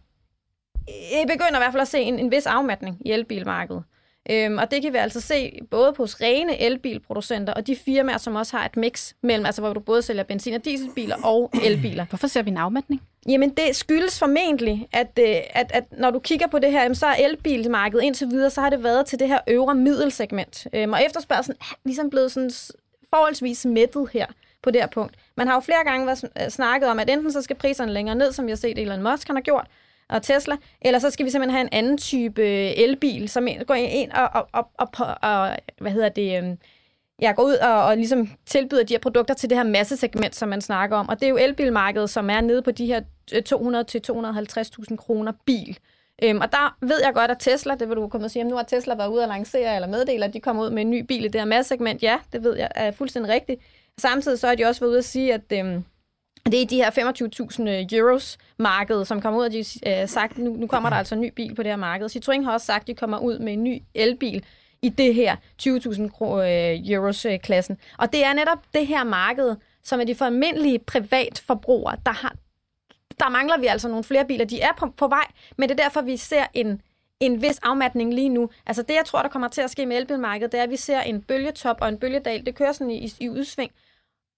[0.88, 3.82] jeg begynder i hvert fald at se en, en vis afmatning i elbilmarkedet.
[4.30, 8.36] Øhm, og det kan vi altså se både hos rene elbilproducenter og de firmaer, som
[8.36, 12.04] også har et mix mellem, altså hvor du både sælger benzin- og dieselbiler og elbiler.
[12.08, 13.02] Hvorfor ser vi en afmatning?
[13.28, 17.06] Jamen, det skyldes formentlig, at, øh, at, at når du kigger på det her, så
[17.06, 20.66] er elbilmarkedet indtil videre, så har det været til det her øvre middelsegment.
[20.72, 22.50] Øhm, og efterspørgselen er ligesom blevet sådan
[23.10, 24.26] forholdsvis mættet her
[24.62, 25.14] på det her punkt.
[25.36, 28.32] Man har jo flere gange været snakket om, at enten så skal priserne længere ned,
[28.32, 29.66] som vi har set Elon Musk han har gjort,
[30.08, 33.74] og Tesla, eller så skal vi simpelthen have en anden type øh, elbil, som går
[33.74, 36.56] ind og, og, og, og, og hvad hedder det, øh,
[37.22, 40.48] ja, går ud og, og ligesom tilbyder de her produkter til det her massesegment, som
[40.48, 41.08] man snakker om.
[41.08, 43.00] Og det er jo elbilmarkedet, som er nede på de her
[43.32, 43.42] øh,
[44.90, 45.78] 200-250.000 kroner bil.
[46.22, 48.56] Øhm, og der ved jeg godt, at Tesla, det vil du komme og sige, nu
[48.56, 51.00] har Tesla været ude og lancere eller meddele, at de kommer ud med en ny
[51.00, 52.02] bil i det her massesegment.
[52.02, 53.60] Ja, det ved jeg er fuldstændig rigtigt.
[53.98, 55.84] Samtidig så har de også været ude at sige, at øhm,
[56.52, 60.08] det er de her 25.000 øh, euros marked, som kommer ud, og de har øh,
[60.08, 62.06] sagt, nu, nu kommer der altså en ny bil på det her marked.
[62.06, 64.44] Citroën har også sagt, at de kommer ud med en ny elbil
[64.82, 67.78] i det her 20.000 øh, euros øh, klassen.
[67.98, 72.34] Og det er netop det her marked, som er de for almindelige privatforbrugere, der har
[73.20, 74.44] der mangler vi altså nogle flere biler.
[74.44, 75.24] De er på, på vej,
[75.56, 76.82] men det er derfor, vi ser en,
[77.20, 78.50] en vis afmatning lige nu.
[78.66, 80.76] Altså det, jeg tror, der kommer til at ske med elbilmarkedet, det er, at vi
[80.76, 82.46] ser en bølgetop og en bølgedal.
[82.46, 83.72] Det kører sådan i, i udsving.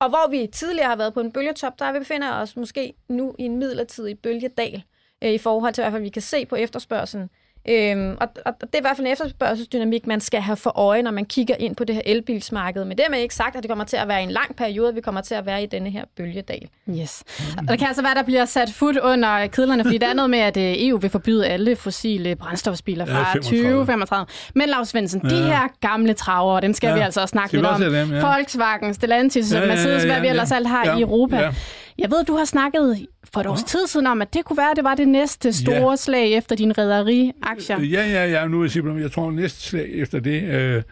[0.00, 3.34] Og hvor vi tidligere har været på en bølgetop, der vi befinder os måske nu
[3.38, 4.82] i en midlertidig bølgedal,
[5.22, 7.30] øh, i forhold til, hvad vi kan se på efterspørgselen.
[7.68, 11.02] Øhm, og, og det er i hvert fald en efterspørgselsdynamik, man skal have for øje,
[11.02, 12.84] når man kigger ind på det her elbilsmarked.
[12.84, 15.00] Men det er ikke sagt, at det kommer til at være en lang periode, vi
[15.00, 16.68] kommer til at være i denne her bølgedal.
[16.90, 17.24] Yes.
[17.58, 20.30] Og det kan altså være, der bliver sat fod under kedlerne, fordi der er noget
[20.30, 24.26] med, at øh, EU vil forbyde alle fossile brændstofsbiler fra ja, 2035.
[24.54, 25.36] Men Lars Svendsen, ja.
[25.36, 26.94] de her gamle traver, dem skal ja.
[26.94, 27.80] vi altså snakke lidt om.
[27.80, 28.34] Dem, ja.
[28.34, 30.96] Volkswagen, Stellantis, ja, ja, ja, Mercedes, hvad vi ellers alt har ja.
[30.96, 31.36] i Europa.
[31.36, 31.54] Ja.
[32.00, 34.70] Jeg ved, du har snakket for et års tid siden om, at det kunne være,
[34.70, 35.96] at det var det næste store ja.
[35.96, 37.80] slag efter din rædderi-aktier.
[37.80, 38.48] Ja, ja, ja.
[38.48, 40.42] Nu vil jeg sige, jeg tror, næste slag efter det...
[40.42, 40.82] Øh,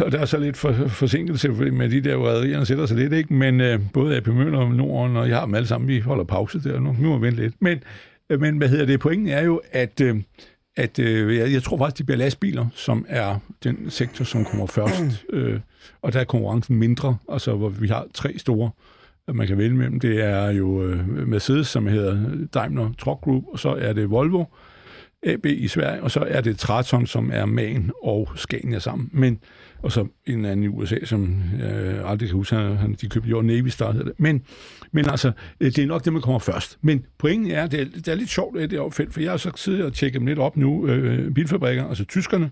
[0.00, 3.34] og der er så lidt for, forsinkelse med de der rædderierne sætter sig lidt, ikke?
[3.34, 6.24] Men øh, både AP Møller og Norden, og jeg har dem alle sammen, vi holder
[6.24, 6.96] pause der nu.
[6.98, 7.54] Nu må vi vente lidt.
[7.60, 7.82] Men,
[8.30, 9.00] øh, men hvad hedder det?
[9.00, 10.16] Pointen er jo, at, øh,
[10.76, 14.66] at øh, jeg, jeg tror faktisk, det bliver lastbiler, som er den sektor, som kommer
[14.66, 15.04] først.
[15.32, 15.60] Øh,
[16.02, 18.70] og der er konkurrencen mindre, altså hvor vi har tre store
[19.32, 20.00] man kan vælge mellem.
[20.00, 24.44] Det er jo øh, Mercedes, som hedder Daimler Truck Group, og så er det Volvo
[25.26, 29.10] AB i Sverige, og så er det Traton, som er MAN og Scania sammen.
[29.12, 29.38] Men,
[29.78, 33.30] og så en anden i USA, som jeg øh, aldrig kan huske, han, de købte
[33.30, 34.12] jo Navy Star, det.
[34.18, 34.42] Men,
[34.92, 36.78] men altså, øh, det er nok det, man kommer først.
[36.82, 39.30] Men pointen er, det er, det er lidt sjovt, øh, det er opfældt, for jeg
[39.30, 42.50] har så siddet og tjekket dem lidt op nu, øh, bilfabrikker, altså tyskerne,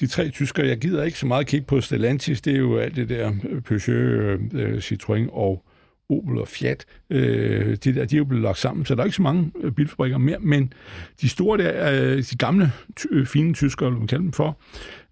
[0.00, 2.96] de tre tyskere, jeg gider ikke så meget kigge på Stellantis, det er jo alt
[2.96, 3.32] det der
[3.64, 5.64] Peugeot, øh, øh Citroën og
[6.10, 9.04] Opel og Fiat, øh, det der, de er jo blevet lagt sammen, så der er
[9.04, 10.72] ikke så mange øh, bilfabrikker mere, men
[11.20, 14.58] de store der, øh, de gamle, ty, øh, fine tyskere, eller man kalder dem for,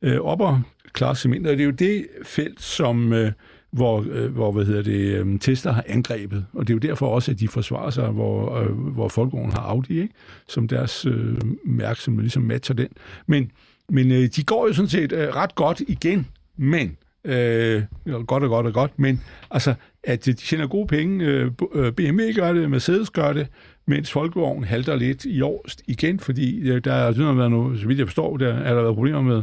[0.03, 0.61] øh, opper
[0.93, 1.51] klasse mindre.
[1.51, 3.12] det er jo det felt, som...
[3.12, 3.32] Øh,
[3.70, 6.47] hvor, øh, hvor hvad hedder det, øh, Tesla har angrebet.
[6.53, 9.61] Og det er jo derfor også, at de forsvarer sig, hvor, øh, hvor Folkevogn har
[9.61, 10.14] Audi, ikke?
[10.49, 12.88] som deres øh, mærke, som ligesom matcher den.
[13.26, 13.51] Men,
[13.88, 16.26] men øh, de går jo sådan set øh, ret godt igen,
[16.57, 17.82] men øh,
[18.26, 21.24] godt og godt og godt, men altså, at de tjener gode penge.
[21.24, 23.46] Øh, øh, BMW gør det, Mercedes gør det,
[23.86, 28.06] mens Folkevogn halter lidt i år igen, fordi der er været noget, så vidt jeg
[28.06, 29.42] forstår, der er der været problemer med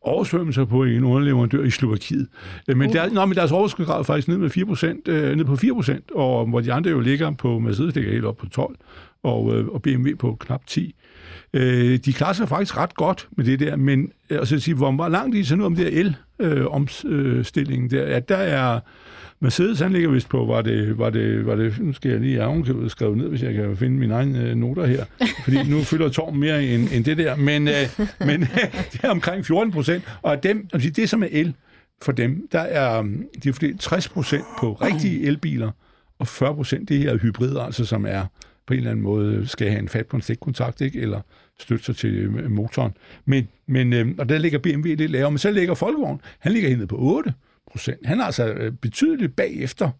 [0.00, 2.28] oversvømmelser på en underleverandør i Slovakiet.
[2.68, 4.50] Øh, men, der, nå, men deres overskudsgrad er faktisk ned, med
[5.06, 8.24] 4%, øh, ned på 4%, og hvor de andre jo ligger på Mercedes, ligger helt
[8.24, 8.76] op på 12,
[9.22, 10.94] og, og BMW på knap 10.
[11.54, 15.36] Øh, de klarer sig faktisk ret godt med det der, men altså, sige, hvor langt
[15.36, 18.80] de så nu om det her el-omstillingen, der, at der er
[19.40, 22.40] Mercedes, han ligger vist på, var det, var det, var det, nu skal jeg lige
[22.40, 25.04] have skrevet ned, hvis jeg kan finde mine egne øh, noter her,
[25.44, 27.74] fordi nu fylder Torm mere end, end det der, men, øh,
[28.20, 28.40] men
[28.92, 31.54] det er omkring 14 procent, og dem, altså det som er el,
[32.02, 33.02] for dem, der er
[33.42, 35.70] de er 60 procent på rigtige elbiler,
[36.18, 38.24] og 40 procent det her hybrider, altså som er
[38.66, 41.00] på en eller anden måde skal have en fat på en stikkontakt, ikke?
[41.00, 41.20] eller
[41.60, 42.92] støtte sig til øh, motoren.
[43.24, 46.68] Men, men, øh, og der ligger BMW lidt lavere, men så ligger Folkevogn, han ligger
[46.68, 47.34] helt nede på 8
[47.70, 48.06] procent.
[48.06, 49.90] Han er altså øh, betydeligt bagefter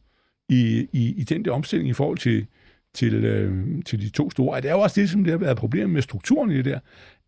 [0.48, 2.46] i, i, i den der omstilling i forhold til,
[2.94, 4.56] til, øh, til de to store.
[4.56, 6.64] Og det er jo også det, som det har været problemet med strukturen i det
[6.64, 6.78] der,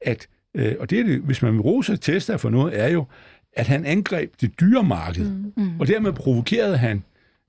[0.00, 3.04] at, øh, og det er det, hvis man vil rose Tesla for noget, er jo,
[3.52, 5.52] at han angreb det dyre marked, mm.
[5.56, 5.80] Mm.
[5.80, 7.04] og dermed provokerede han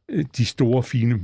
[0.09, 1.19] øh, de store, fine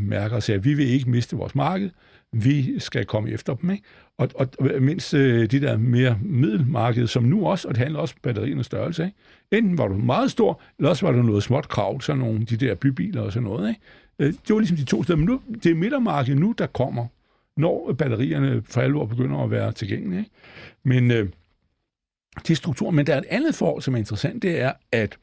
[0.00, 1.90] mærker og sagde, vi vil ikke miste vores marked,
[2.32, 3.70] vi skal komme efter dem.
[3.70, 3.84] Ikke?
[4.18, 4.48] Og, og
[4.80, 8.66] mindst øh, de der mere middelmarked, som nu også, og det handler også om batteriernes
[8.66, 9.16] størrelse, ikke?
[9.52, 12.56] enten var du meget stor, eller også var du noget småt krav, sådan nogle de
[12.56, 13.68] der bybiler og sådan noget.
[13.68, 13.80] Ikke?
[14.18, 17.06] Øh, det var ligesom de to steder, men nu, det er midtermarkedet nu, der kommer,
[17.56, 20.18] når batterierne for alvor begynder at være tilgængelige.
[20.18, 20.30] Ikke?
[20.84, 21.28] Men øh,
[22.42, 22.90] det er struktur.
[22.90, 25.18] Men der er et andet forhold, som er interessant, det er, at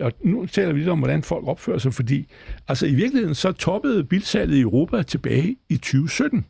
[0.00, 2.28] og nu taler vi lidt om, hvordan folk opfører sig, fordi
[2.68, 6.46] altså i virkeligheden så toppede bilsalget i Europa tilbage i 2017.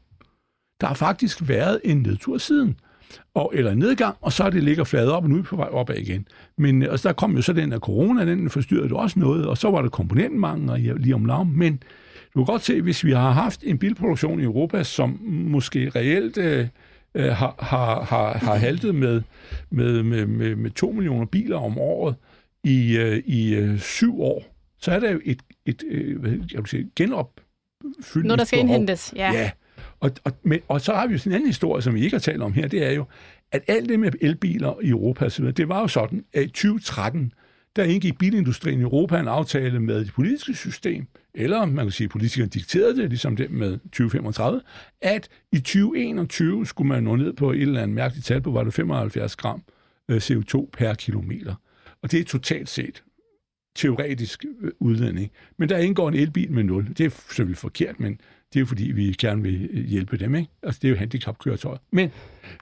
[0.81, 2.77] Der har faktisk været en nedtur siden,
[3.35, 5.47] og, eller en nedgang, og så er det ligger fladet op, og nu er vi
[5.47, 6.27] på vej opad igen.
[6.59, 9.59] Men øh, altså, der kom jo så den af corona, den forstyrrede også noget, og
[9.59, 11.83] så var der komponentmangel lige om lav, men
[12.35, 16.39] du kan godt se, hvis vi har haft en bilproduktion i Europa, som måske reelt
[16.39, 16.67] øh,
[17.15, 19.23] øh har, har, har, har haltet med,
[19.71, 22.15] med, med, med, med 2 millioner biler om året,
[22.65, 24.45] i, øh, i øh, syv år,
[24.79, 28.27] så er der jo et, et, øh, hvad jeg vil sige, genopfyldning.
[28.27, 29.33] Noget, der skal indhentes, ja.
[29.33, 29.51] ja.
[30.01, 32.15] Og, og, men, og så har vi jo sådan en anden historie, som vi ikke
[32.15, 33.05] har talt om her, det er jo,
[33.53, 37.33] at alt det med elbiler i Europa, det var jo sådan, at i 2013,
[37.77, 42.05] der indgik bilindustrien i Europa en aftale med det politiske system, eller man kan sige,
[42.05, 44.61] at politikerne dikterede det, ligesom det med 2035,
[45.01, 48.65] at i 2021 skulle man nå ned på et eller andet mærkeligt tal på, var
[48.65, 49.63] det 75 gram
[50.09, 51.55] øh, CO2 per kilometer.
[52.03, 53.03] Og det er totalt set
[53.79, 55.31] teoretisk øh, udledning.
[55.57, 56.89] Men der indgår en elbil med nul.
[56.99, 58.13] Det er selvfølgelig forkert, men
[58.53, 60.35] det er jo fordi, vi gerne vil øh, hjælpe dem.
[60.35, 60.51] Ikke?
[60.63, 61.79] Altså, det er jo handicapkøretøjer.
[61.91, 62.11] Men,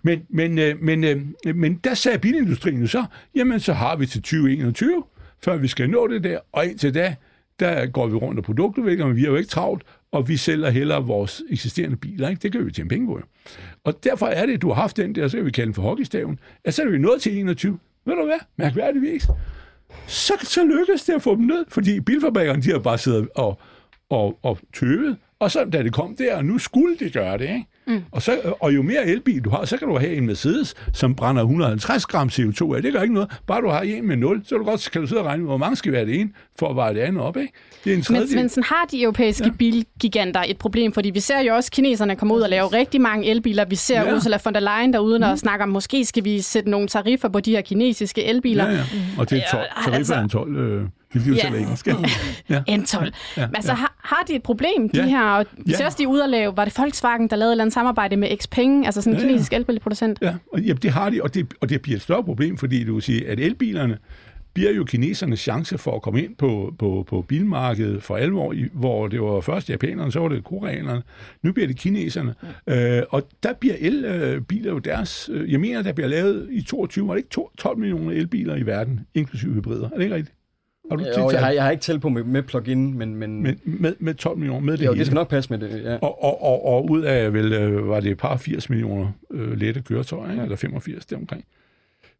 [0.03, 4.07] men, men, øh, men, men, men der sagde bilindustrien jo så, jamen så har vi
[4.07, 5.05] til 2021,
[5.45, 7.17] før vi skal nå det der, og indtil da,
[7.61, 9.83] der går vi rundt og produktudvikler, men vi er jo ikke travlt,
[10.13, 12.29] og vi sælger hellere vores eksisterende biler.
[12.29, 12.41] Ikke?
[12.43, 13.21] Det kan vi tjene penge på.
[13.85, 15.75] Og derfor er det, at du har haft den der, så kan vi kalde den
[15.75, 19.29] for hockeystaven, at så er vi nået til 21, ved du hvad, mærkværdigvis,
[20.07, 23.59] så, så lykkedes det at få dem ned, fordi bilfabrikkerne, de har bare siddet og,
[24.11, 27.67] og, og tøvet, og så da det kom der, nu skulle det gøre det, ikke?
[27.87, 28.03] Mm.
[28.13, 31.15] Og, så, og jo mere elbil du har, så kan du have en Mercedes, som
[31.15, 32.83] brænder 150 gram CO2 af.
[32.83, 33.41] Det gør ikke noget.
[33.47, 35.57] Bare du har en med 0, så du godt, kan du sidde og regne, hvor
[35.57, 37.37] mange skal være det ene, for at veje det andet op.
[37.37, 37.53] Ikke?
[37.85, 39.51] Det er en men, men sådan har de europæiske ja.
[39.59, 43.31] bilgiganter et problem, fordi vi ser jo også kineserne komme ud og lave rigtig mange
[43.31, 43.65] elbiler.
[43.65, 44.15] Vi ser ja.
[44.15, 45.37] Ursula von der Leyen derude, og mm.
[45.37, 48.65] snakker om, måske skal vi sætte nogle tariffer på de her kinesiske elbiler.
[48.65, 48.83] Ja, ja.
[49.19, 49.63] Og det er 12.
[49.63, 50.57] Ja, tariffer altså, er en 12.
[50.57, 50.83] Øh
[51.17, 51.51] det bliver ja.
[51.51, 51.89] så engelsk.
[52.51, 52.63] ja.
[52.67, 52.87] En
[53.37, 53.49] Ja.
[53.55, 55.07] Altså, har, har de et problem, de ja.
[55.07, 55.23] her?
[55.23, 55.87] Og ja.
[55.87, 58.87] også, de er ude at lave, var det Volkswagen, der lavede et samarbejde med Xpeng,
[58.87, 59.57] altså sådan en ja, kinesisk ja.
[59.57, 60.19] elbilproducent?
[60.23, 62.85] Ja, og, ja, det har de, og det, og det bliver et større problem, fordi
[62.85, 63.99] du vil sige, at elbilerne
[64.57, 69.09] bliver jo kinesernes chance for at komme ind på, på, på bilmarkedet for alvor, hvor
[69.09, 71.03] det var først japanerne, så var det koreanerne,
[71.43, 72.35] nu bliver det kineserne.
[72.67, 72.99] Ja.
[72.99, 77.09] Øh, og der bliver elbiler jo deres, øh, jeg mener, der bliver lavet i 22,
[77.09, 80.36] var det ikke 12 millioner elbiler i verden, inklusive hybrider, er det ikke rigtigt?
[80.91, 83.15] Har du jo, jeg, har, jeg har ikke talt på med, med plug-in, men...
[83.15, 83.43] men...
[83.43, 84.99] Med, med, med 12 millioner, med det Jo, hele.
[84.99, 85.97] det skal nok passe med det, ja.
[85.97, 89.59] Og, og, og, og ud af, vel, øh, var det et par 80 millioner øh,
[89.59, 90.43] lette køretøjer, ja.
[90.43, 91.45] eller 85 deromkring.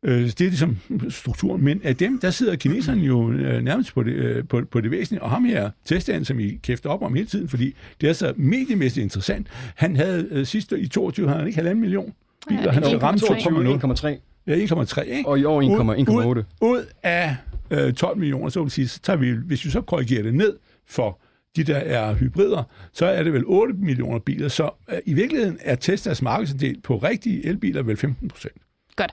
[0.03, 0.77] Øh, det er ligesom
[1.09, 1.65] strukturen.
[1.65, 4.91] Men af dem, der sidder kineserne jo øh, nærmest på det, øh, på, på det
[4.91, 5.23] væsentlige.
[5.23, 8.33] Og ham her, testeren, som I kæfter op om hele tiden, fordi det er så
[8.37, 9.47] mediemæssigt interessant.
[9.75, 12.13] Han havde øh, sidste i 22, havde han ikke halvanden million
[12.49, 12.63] biler.
[12.63, 14.07] Ja, han havde ramt 1,3.
[14.47, 15.29] Ja, 1,3, ikke?
[15.29, 16.13] Og i år 1,8.
[16.13, 17.37] Ud, ud af
[17.71, 20.57] øh, 12 millioner, så vil sige, så tager vi, hvis vi så korrigerer det ned
[20.87, 21.21] for
[21.57, 22.63] de der er hybrider,
[22.93, 24.49] så er det vel 8 millioner biler.
[24.49, 28.55] Så øh, i virkeligheden er Teslas markedsandel på rigtige elbiler vel 15 procent.
[28.97, 29.13] Godt.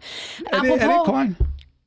[0.54, 1.34] Er det, er det korrekt?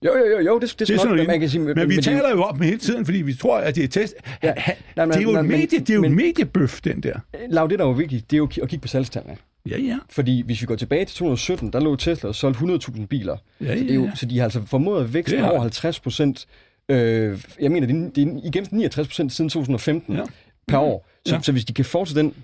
[0.05, 1.61] Jo, jo, jo, jo det, det, det er sådan man kan sige.
[1.61, 3.89] Men, men vi taler jo op med hele tiden, fordi vi tror, at det er
[3.89, 4.15] test.
[4.43, 4.55] Ja,
[4.97, 7.19] nej, det er jo, en medie, det er jo men, mediebøf, den der.
[7.49, 9.37] Lav, det der er jo vigtigt, det er jo at kigge på salgstallene.
[9.67, 9.99] Ja, ja.
[10.11, 13.37] Fordi hvis vi går tilbage til 2017, der lå Tesla og solgte 100.000 biler.
[13.61, 13.79] Ja, ja.
[13.79, 16.47] Så, det er jo, så de har altså formået at vækste over 50 procent.
[16.89, 20.23] Øh, jeg mener, det er, det er i gennemsnit 69 procent siden 2015 ja.
[20.69, 21.09] per år.
[21.27, 21.41] Så, ja.
[21.43, 22.35] så hvis de kan fortsætte den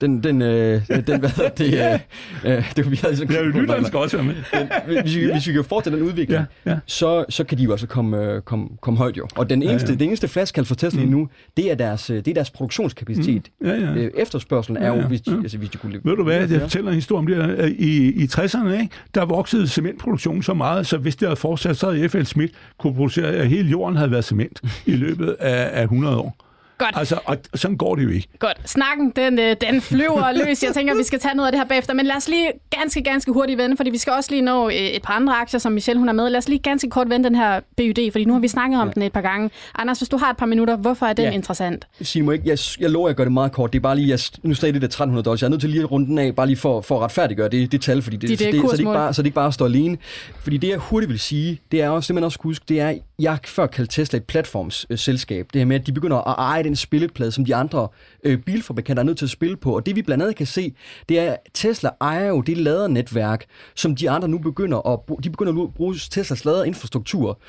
[0.00, 1.74] den, den, øh, den hvad hedder det,
[2.44, 4.34] øh, øh, det vi havde så Ja, lytteren skal også være med.
[4.52, 5.32] Den, hvis, vi, ja.
[5.32, 6.78] hvis vi kan fortsætte den udvikling, ja, ja.
[6.86, 9.28] Så, så kan de jo altså komme, øh, komme, komme højt jo.
[9.36, 9.98] Og den eneste, ja, ja.
[9.98, 11.10] den eneste flaskald for Tesla mm.
[11.10, 13.50] nu, det er deres, øh, det er deres produktionskapacitet.
[13.60, 13.66] Mm.
[13.66, 13.94] Ja, ja.
[13.94, 15.36] Øh, efterspørgselen er jo, hvis de, ja.
[15.36, 16.00] altså, hvis de kunne...
[16.04, 17.74] Ved du hvad, jeg fortæller en historie om det.
[17.78, 21.90] I, i 60'erne, ikke, der voksede cementproduktionen så meget, så hvis det havde fortsat, så
[21.90, 22.24] havde F.L.
[22.24, 26.47] Schmidt kunne producere, at hele jorden havde været cement i løbet af, af 100 år.
[26.78, 26.94] Godt.
[26.96, 28.28] Altså, og sådan går det jo ikke.
[28.38, 28.56] Godt.
[28.64, 30.62] Snakken, den, øh, den flyver løs.
[30.62, 31.94] Jeg tænker, vi skal tage noget af det her bagefter.
[31.94, 34.74] Men lad os lige ganske, ganske hurtigt vende, fordi vi skal også lige nå øh,
[34.74, 36.30] et par andre aktier, som Michelle hun er med.
[36.30, 38.88] Lad os lige ganske kort vende den her BUD, fordi nu har vi snakket om
[38.88, 38.92] ja.
[38.92, 39.50] den et par gange.
[39.74, 41.30] Anders, hvis du har et par minutter, hvorfor er den ja.
[41.30, 41.86] interessant?
[42.14, 43.72] Ikke, jeg, jeg lover, at jeg gør det meget kort.
[43.72, 45.42] Det er bare lige, jeg, nu stadig det der 1300 dollars.
[45.42, 47.48] Jeg er nødt til lige at runde den af, bare lige for, for at retfærdiggøre
[47.48, 49.34] det, det tal, fordi det, De, det, det, så, det ikke bare, så det ikke
[49.34, 49.98] bare står alene.
[50.40, 52.94] Fordi det, jeg hurtigt vil sige, det er også, det man også huske, det er,
[53.18, 55.46] jeg før kaldte Tesla et platformsselskab.
[55.52, 57.88] Det her med, at de begynder at eje den spilleplade, som de andre
[58.24, 59.76] øh, bilfabrikanter er nødt til at spille på.
[59.76, 60.74] Og det vi blandt andet kan se,
[61.08, 63.44] det er, at Tesla ejer jo det ladernetværk,
[63.74, 67.40] som de andre nu begynder at, bruge, de begynder nu at bruge Teslas laderinfrastruktur.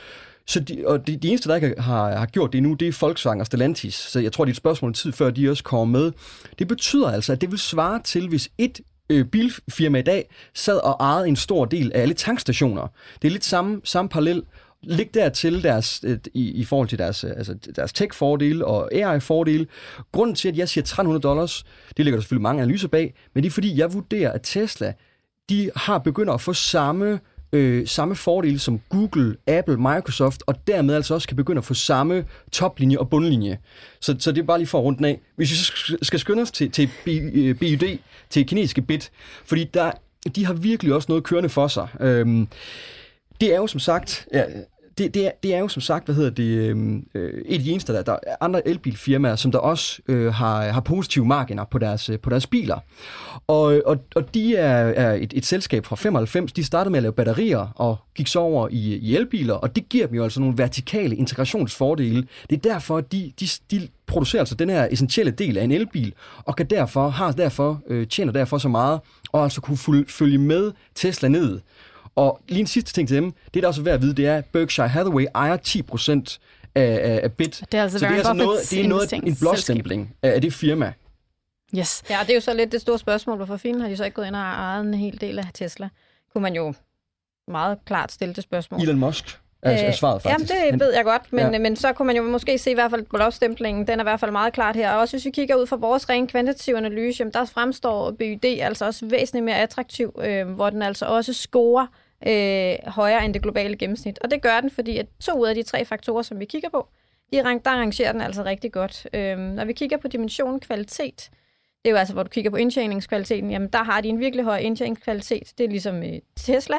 [0.48, 2.98] Så de, og de, de eneste, der ikke har, har gjort det nu, det er
[3.02, 3.96] Volkswagen og Stellantis.
[3.96, 6.12] Så jeg tror, det er et spørgsmål tid, før de også kommer med.
[6.60, 10.78] Det betyder altså, at det vil svare til, hvis et øh, bilfirma i dag sad
[10.78, 12.88] og ejede en stor del af alle tankstationer.
[13.22, 14.44] Det er lidt samme, samme parallel.
[14.84, 19.68] Læg dertil deres, øh, i, i forhold til deres, øh, altså deres tech-fordele og AI-fordele.
[20.12, 21.66] Grunden til, at jeg siger 1300 dollars,
[21.98, 24.94] det ligger der selvfølgelig mange analyser bag, men det er fordi, jeg vurderer, at Tesla,
[25.50, 27.20] de har begyndt at få samme
[27.54, 31.74] øh, samme fordele som Google, Apple, Microsoft, og dermed altså også kan begynde at få
[31.74, 33.58] samme toplinje og bundlinje.
[34.00, 35.20] Så, så det er bare lige for rundt af.
[35.36, 35.56] Hvis vi
[36.02, 37.98] skal skynde os til, til BUD, øh,
[38.30, 39.12] til kinesiske bit,
[39.46, 39.92] fordi der,
[40.36, 41.88] de har virkelig også noget kørende for sig.
[42.00, 42.48] Øhm,
[43.42, 44.44] det er jo som sagt, ja,
[45.00, 47.64] det, det, er, det er jo som sagt, hvad hedder det, øhm, øh, et af
[47.64, 51.64] de eneste, der, der er andre elbilfirmaer, som der også øh, har, har positive marginer
[51.64, 52.80] på deres, øh, på deres biler.
[53.48, 57.04] Og, og, og de er, er et, et selskab fra 95, de startede med at
[57.04, 60.40] lave batterier og gik så over i, i elbiler, og det giver dem jo altså
[60.40, 62.28] nogle vertikale integrationsfordele.
[62.50, 65.72] Det er derfor, at de, de, de producerer altså den her essentielle del af en
[65.72, 66.14] elbil,
[66.46, 69.00] og kan derfor, har derfor, øh, tjener derfor så meget,
[69.32, 71.60] og altså kunne følge med Tesla ned.
[72.16, 74.28] Og lige en sidste ting til dem, det er der også værd at vide, det
[74.28, 76.38] er, at Berkshire Hathaway ejer 10%
[76.76, 77.64] af, af, af bit.
[77.72, 80.42] Det er altså, så det er altså noget, det er noget, en blåstempling af, af
[80.42, 80.94] det firma.
[81.78, 82.04] Yes.
[82.10, 84.16] Ja, det er jo så lidt det store spørgsmål, hvorfor fanden har de så ikke
[84.16, 85.90] gået ind og ejet en hel del af Tesla?
[86.34, 86.74] Kunne man jo
[87.48, 88.82] meget klart stille det spørgsmål.
[88.82, 90.52] Elon Musk er, er svaret faktisk.
[90.54, 91.60] Jamen, det ved jeg godt, men, ja.
[91.60, 94.20] men så kunne man jo måske se i hvert fald blåstemplingen, den er i hvert
[94.20, 94.92] fald meget klart her.
[94.92, 98.46] Og også hvis vi kigger ud fra vores rent kvantitative analyse, jamen, der fremstår BYD
[98.46, 101.88] altså også væsentligt mere attraktiv, øh, hvor den altså også scorer
[102.28, 104.20] øh, højere end det globale gennemsnit.
[104.20, 106.70] Og det gør den, fordi at to ud af de tre faktorer, som vi kigger
[106.70, 106.88] på,
[107.32, 109.08] de, der rangerer den altså rigtig godt.
[109.14, 111.30] Øh, når vi kigger på dimensionen kvalitet,
[111.84, 114.46] det er jo altså, hvor du kigger på indtjeningskvaliteten, jamen der har de en virkelig
[114.46, 115.54] høj indtjeningskvalitet.
[115.58, 116.78] Det er ligesom øh, Tesla.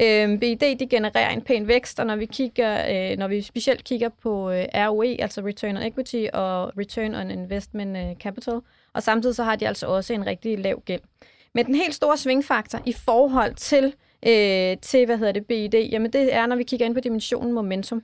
[0.00, 3.84] Øh, BID, de genererer en pæn vækst, og når vi kigger, øh, når vi specielt
[3.84, 8.60] kigger på øh, ROE, altså Return on Equity og Return on Investment øh, Capital,
[8.94, 11.00] og samtidig så har de altså også en rigtig lav gæld.
[11.54, 13.94] Men den helt store svingfaktor i forhold til
[14.26, 17.52] øh, til, hvad hedder det, BID, jamen det er, når vi kigger ind på dimensionen
[17.52, 18.02] momentum.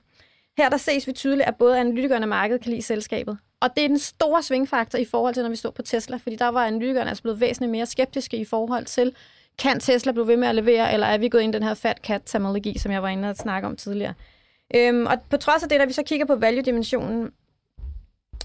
[0.57, 3.39] Her der ses vi tydeligt, at både analytikerne og markedet kan lide selskabet.
[3.61, 6.37] Og det er den store svingfaktor i forhold til, når vi står på Tesla, fordi
[6.37, 9.15] der var analytikerne altså blevet væsentligt mere skeptiske i forhold til,
[9.59, 11.75] kan Tesla blive ved med at levere, eller er vi gået ind i den her
[11.75, 14.15] fat cat terminologi, som jeg var inde og snakke om tidligere.
[14.75, 17.31] Øhm, og på trods af det, når vi så kigger på value-dimensionen,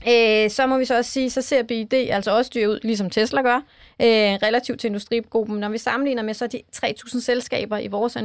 [0.08, 3.10] øh, så må vi så også sige, så ser BID altså også dyr ud, ligesom
[3.10, 3.56] Tesla gør,
[4.02, 5.60] øh, relativt til industrigruppen.
[5.60, 8.18] Når vi sammenligner med så de 3.000 selskaber i vores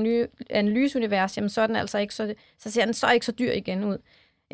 [0.51, 3.53] analyseunivers, jamen så, er den altså ikke så, så ser den så ikke så dyr
[3.53, 3.99] igen ud.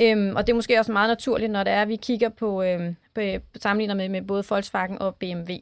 [0.01, 2.63] Øhm, og det er måske også meget naturligt, når det er, at vi kigger på,
[2.63, 3.21] øhm, på,
[3.53, 5.53] på sammenligner med, med både Volkswagen og BMW.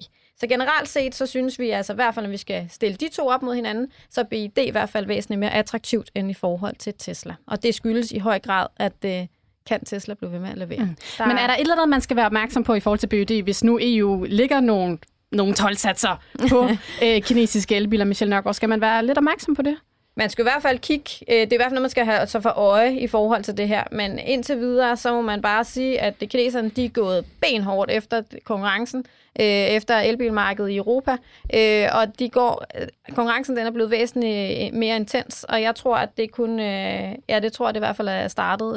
[0.43, 3.09] Så generelt set, så synes vi altså, i hvert fald når vi skal stille de
[3.09, 6.34] to op mod hinanden, så er BID i hvert fald væsentligt mere attraktivt end i
[6.34, 7.34] forhold til Tesla.
[7.47, 9.26] Og det skyldes i høj grad, at øh,
[9.66, 10.84] kan Tesla blive ved med at levere.
[10.84, 10.97] Mm.
[11.18, 11.26] Der...
[11.26, 13.43] Men er der et eller andet, man skal være opmærksom på i forhold til BYD,
[13.43, 14.99] hvis nu EU ligger nogle,
[15.32, 16.68] nogle tolvsatser på
[17.05, 18.55] øh, kinesiske elbiler, Michelle Nørgaard?
[18.55, 19.76] Skal man være lidt opmærksom på det?
[20.16, 22.05] Man skal i hvert fald kigge, øh, det er i hvert fald noget, man skal
[22.05, 25.43] have så for øje i forhold til det her, men indtil videre, så må man
[25.43, 29.05] bare sige, at kineserne, de er gået benhårdt efter konkurrencen,
[29.41, 31.16] øh, efter elbilmarkedet i Europa,
[31.55, 32.64] øh, og de går,
[33.14, 37.53] konkurrencen den er blevet væsentligt mere intens, og jeg tror, at det kun, ja, det
[37.53, 38.74] tror jeg det i hvert fald er startet,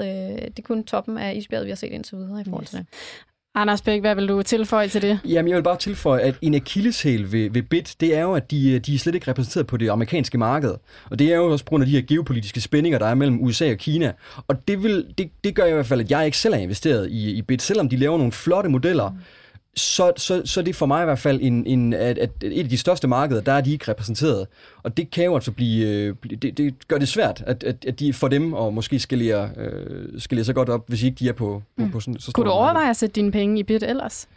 [0.57, 2.69] det er kun toppen af isbjerget, vi har set indtil videre i forhold yes.
[2.69, 2.87] til det.
[3.57, 5.19] Anders Bæk, hvad vil du tilføje til det?
[5.25, 8.51] Jamen, jeg vil bare tilføje, at en akilleshæl ved, ved BIT, det er jo, at
[8.51, 10.73] de, de er slet ikke repræsenteret på det amerikanske marked.
[11.09, 13.43] Og det er jo også på grund af de her geopolitiske spændinger, der er mellem
[13.43, 14.13] USA og Kina.
[14.47, 17.11] Og det, vil, det, det gør i hvert fald, at jeg ikke selv er investeret
[17.11, 19.09] i, i BIT, selvom de laver nogle flotte modeller.
[19.09, 19.17] Mm
[19.75, 22.63] så, så, så det er for mig i hvert fald en, en, at, at et
[22.63, 24.47] af de største markeder, der er de ikke repræsenteret.
[24.83, 27.99] Og det kan jo altså blive, øh, det, det gør det svært, at, at, at
[27.99, 31.33] de for dem og måske skalere, øh, skalere så godt op, hvis ikke de er
[31.33, 31.85] på, mm.
[31.85, 34.27] på, på sådan så Kunne du overveje at sætte dine penge i bit ellers?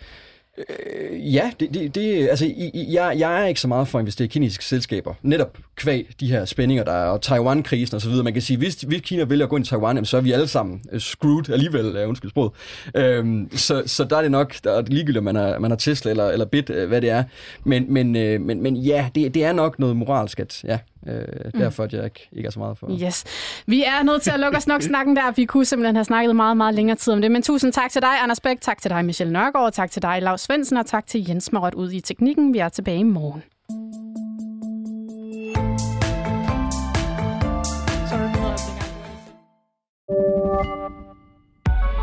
[0.59, 4.25] Øh, ja, det, det, det, altså, jeg, jeg er ikke så meget for at investere
[4.25, 5.15] i kinesiske selskaber.
[5.23, 8.25] Netop kvæg de her spændinger, der er, og Taiwan-krisen og så videre.
[8.25, 10.33] Man kan sige, hvis, hvis Kina vælger at gå ind i Taiwan, så er vi
[10.33, 12.53] alle sammen øh, screwed alligevel, uh, undskyld sproget.
[12.95, 15.71] Øhm, så, så der er det nok, der er det ligegyldigt, om man har, man
[15.71, 17.25] har Tesla eller, eller Bit, øh, hvad det er.
[17.65, 18.13] Men, men,
[18.47, 20.79] men, men ja, det, det er nok noget moralsk, at ja,
[21.09, 21.61] Øh, mm.
[21.61, 22.99] Derfor at jeg ikke, ikke er så meget for.
[23.05, 23.25] Yes.
[23.67, 25.31] Vi er nødt til at lukke os nok snakken der.
[25.31, 27.31] Vi kunne simpelthen have snakket meget, meget længere tid om det.
[27.31, 28.61] Men tusind tak til dig, Anders Bæk.
[28.61, 29.73] Tak til dig, Michelle Nørgaard.
[29.73, 30.77] Tak til dig, Lars Svendsen.
[30.77, 32.55] Og tak til Jens Marot ude i teknikken.
[32.55, 33.43] Vi er tilbage i morgen.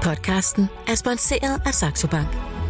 [0.03, 2.54] Podcasten er sponsoreret af Saxo Bank.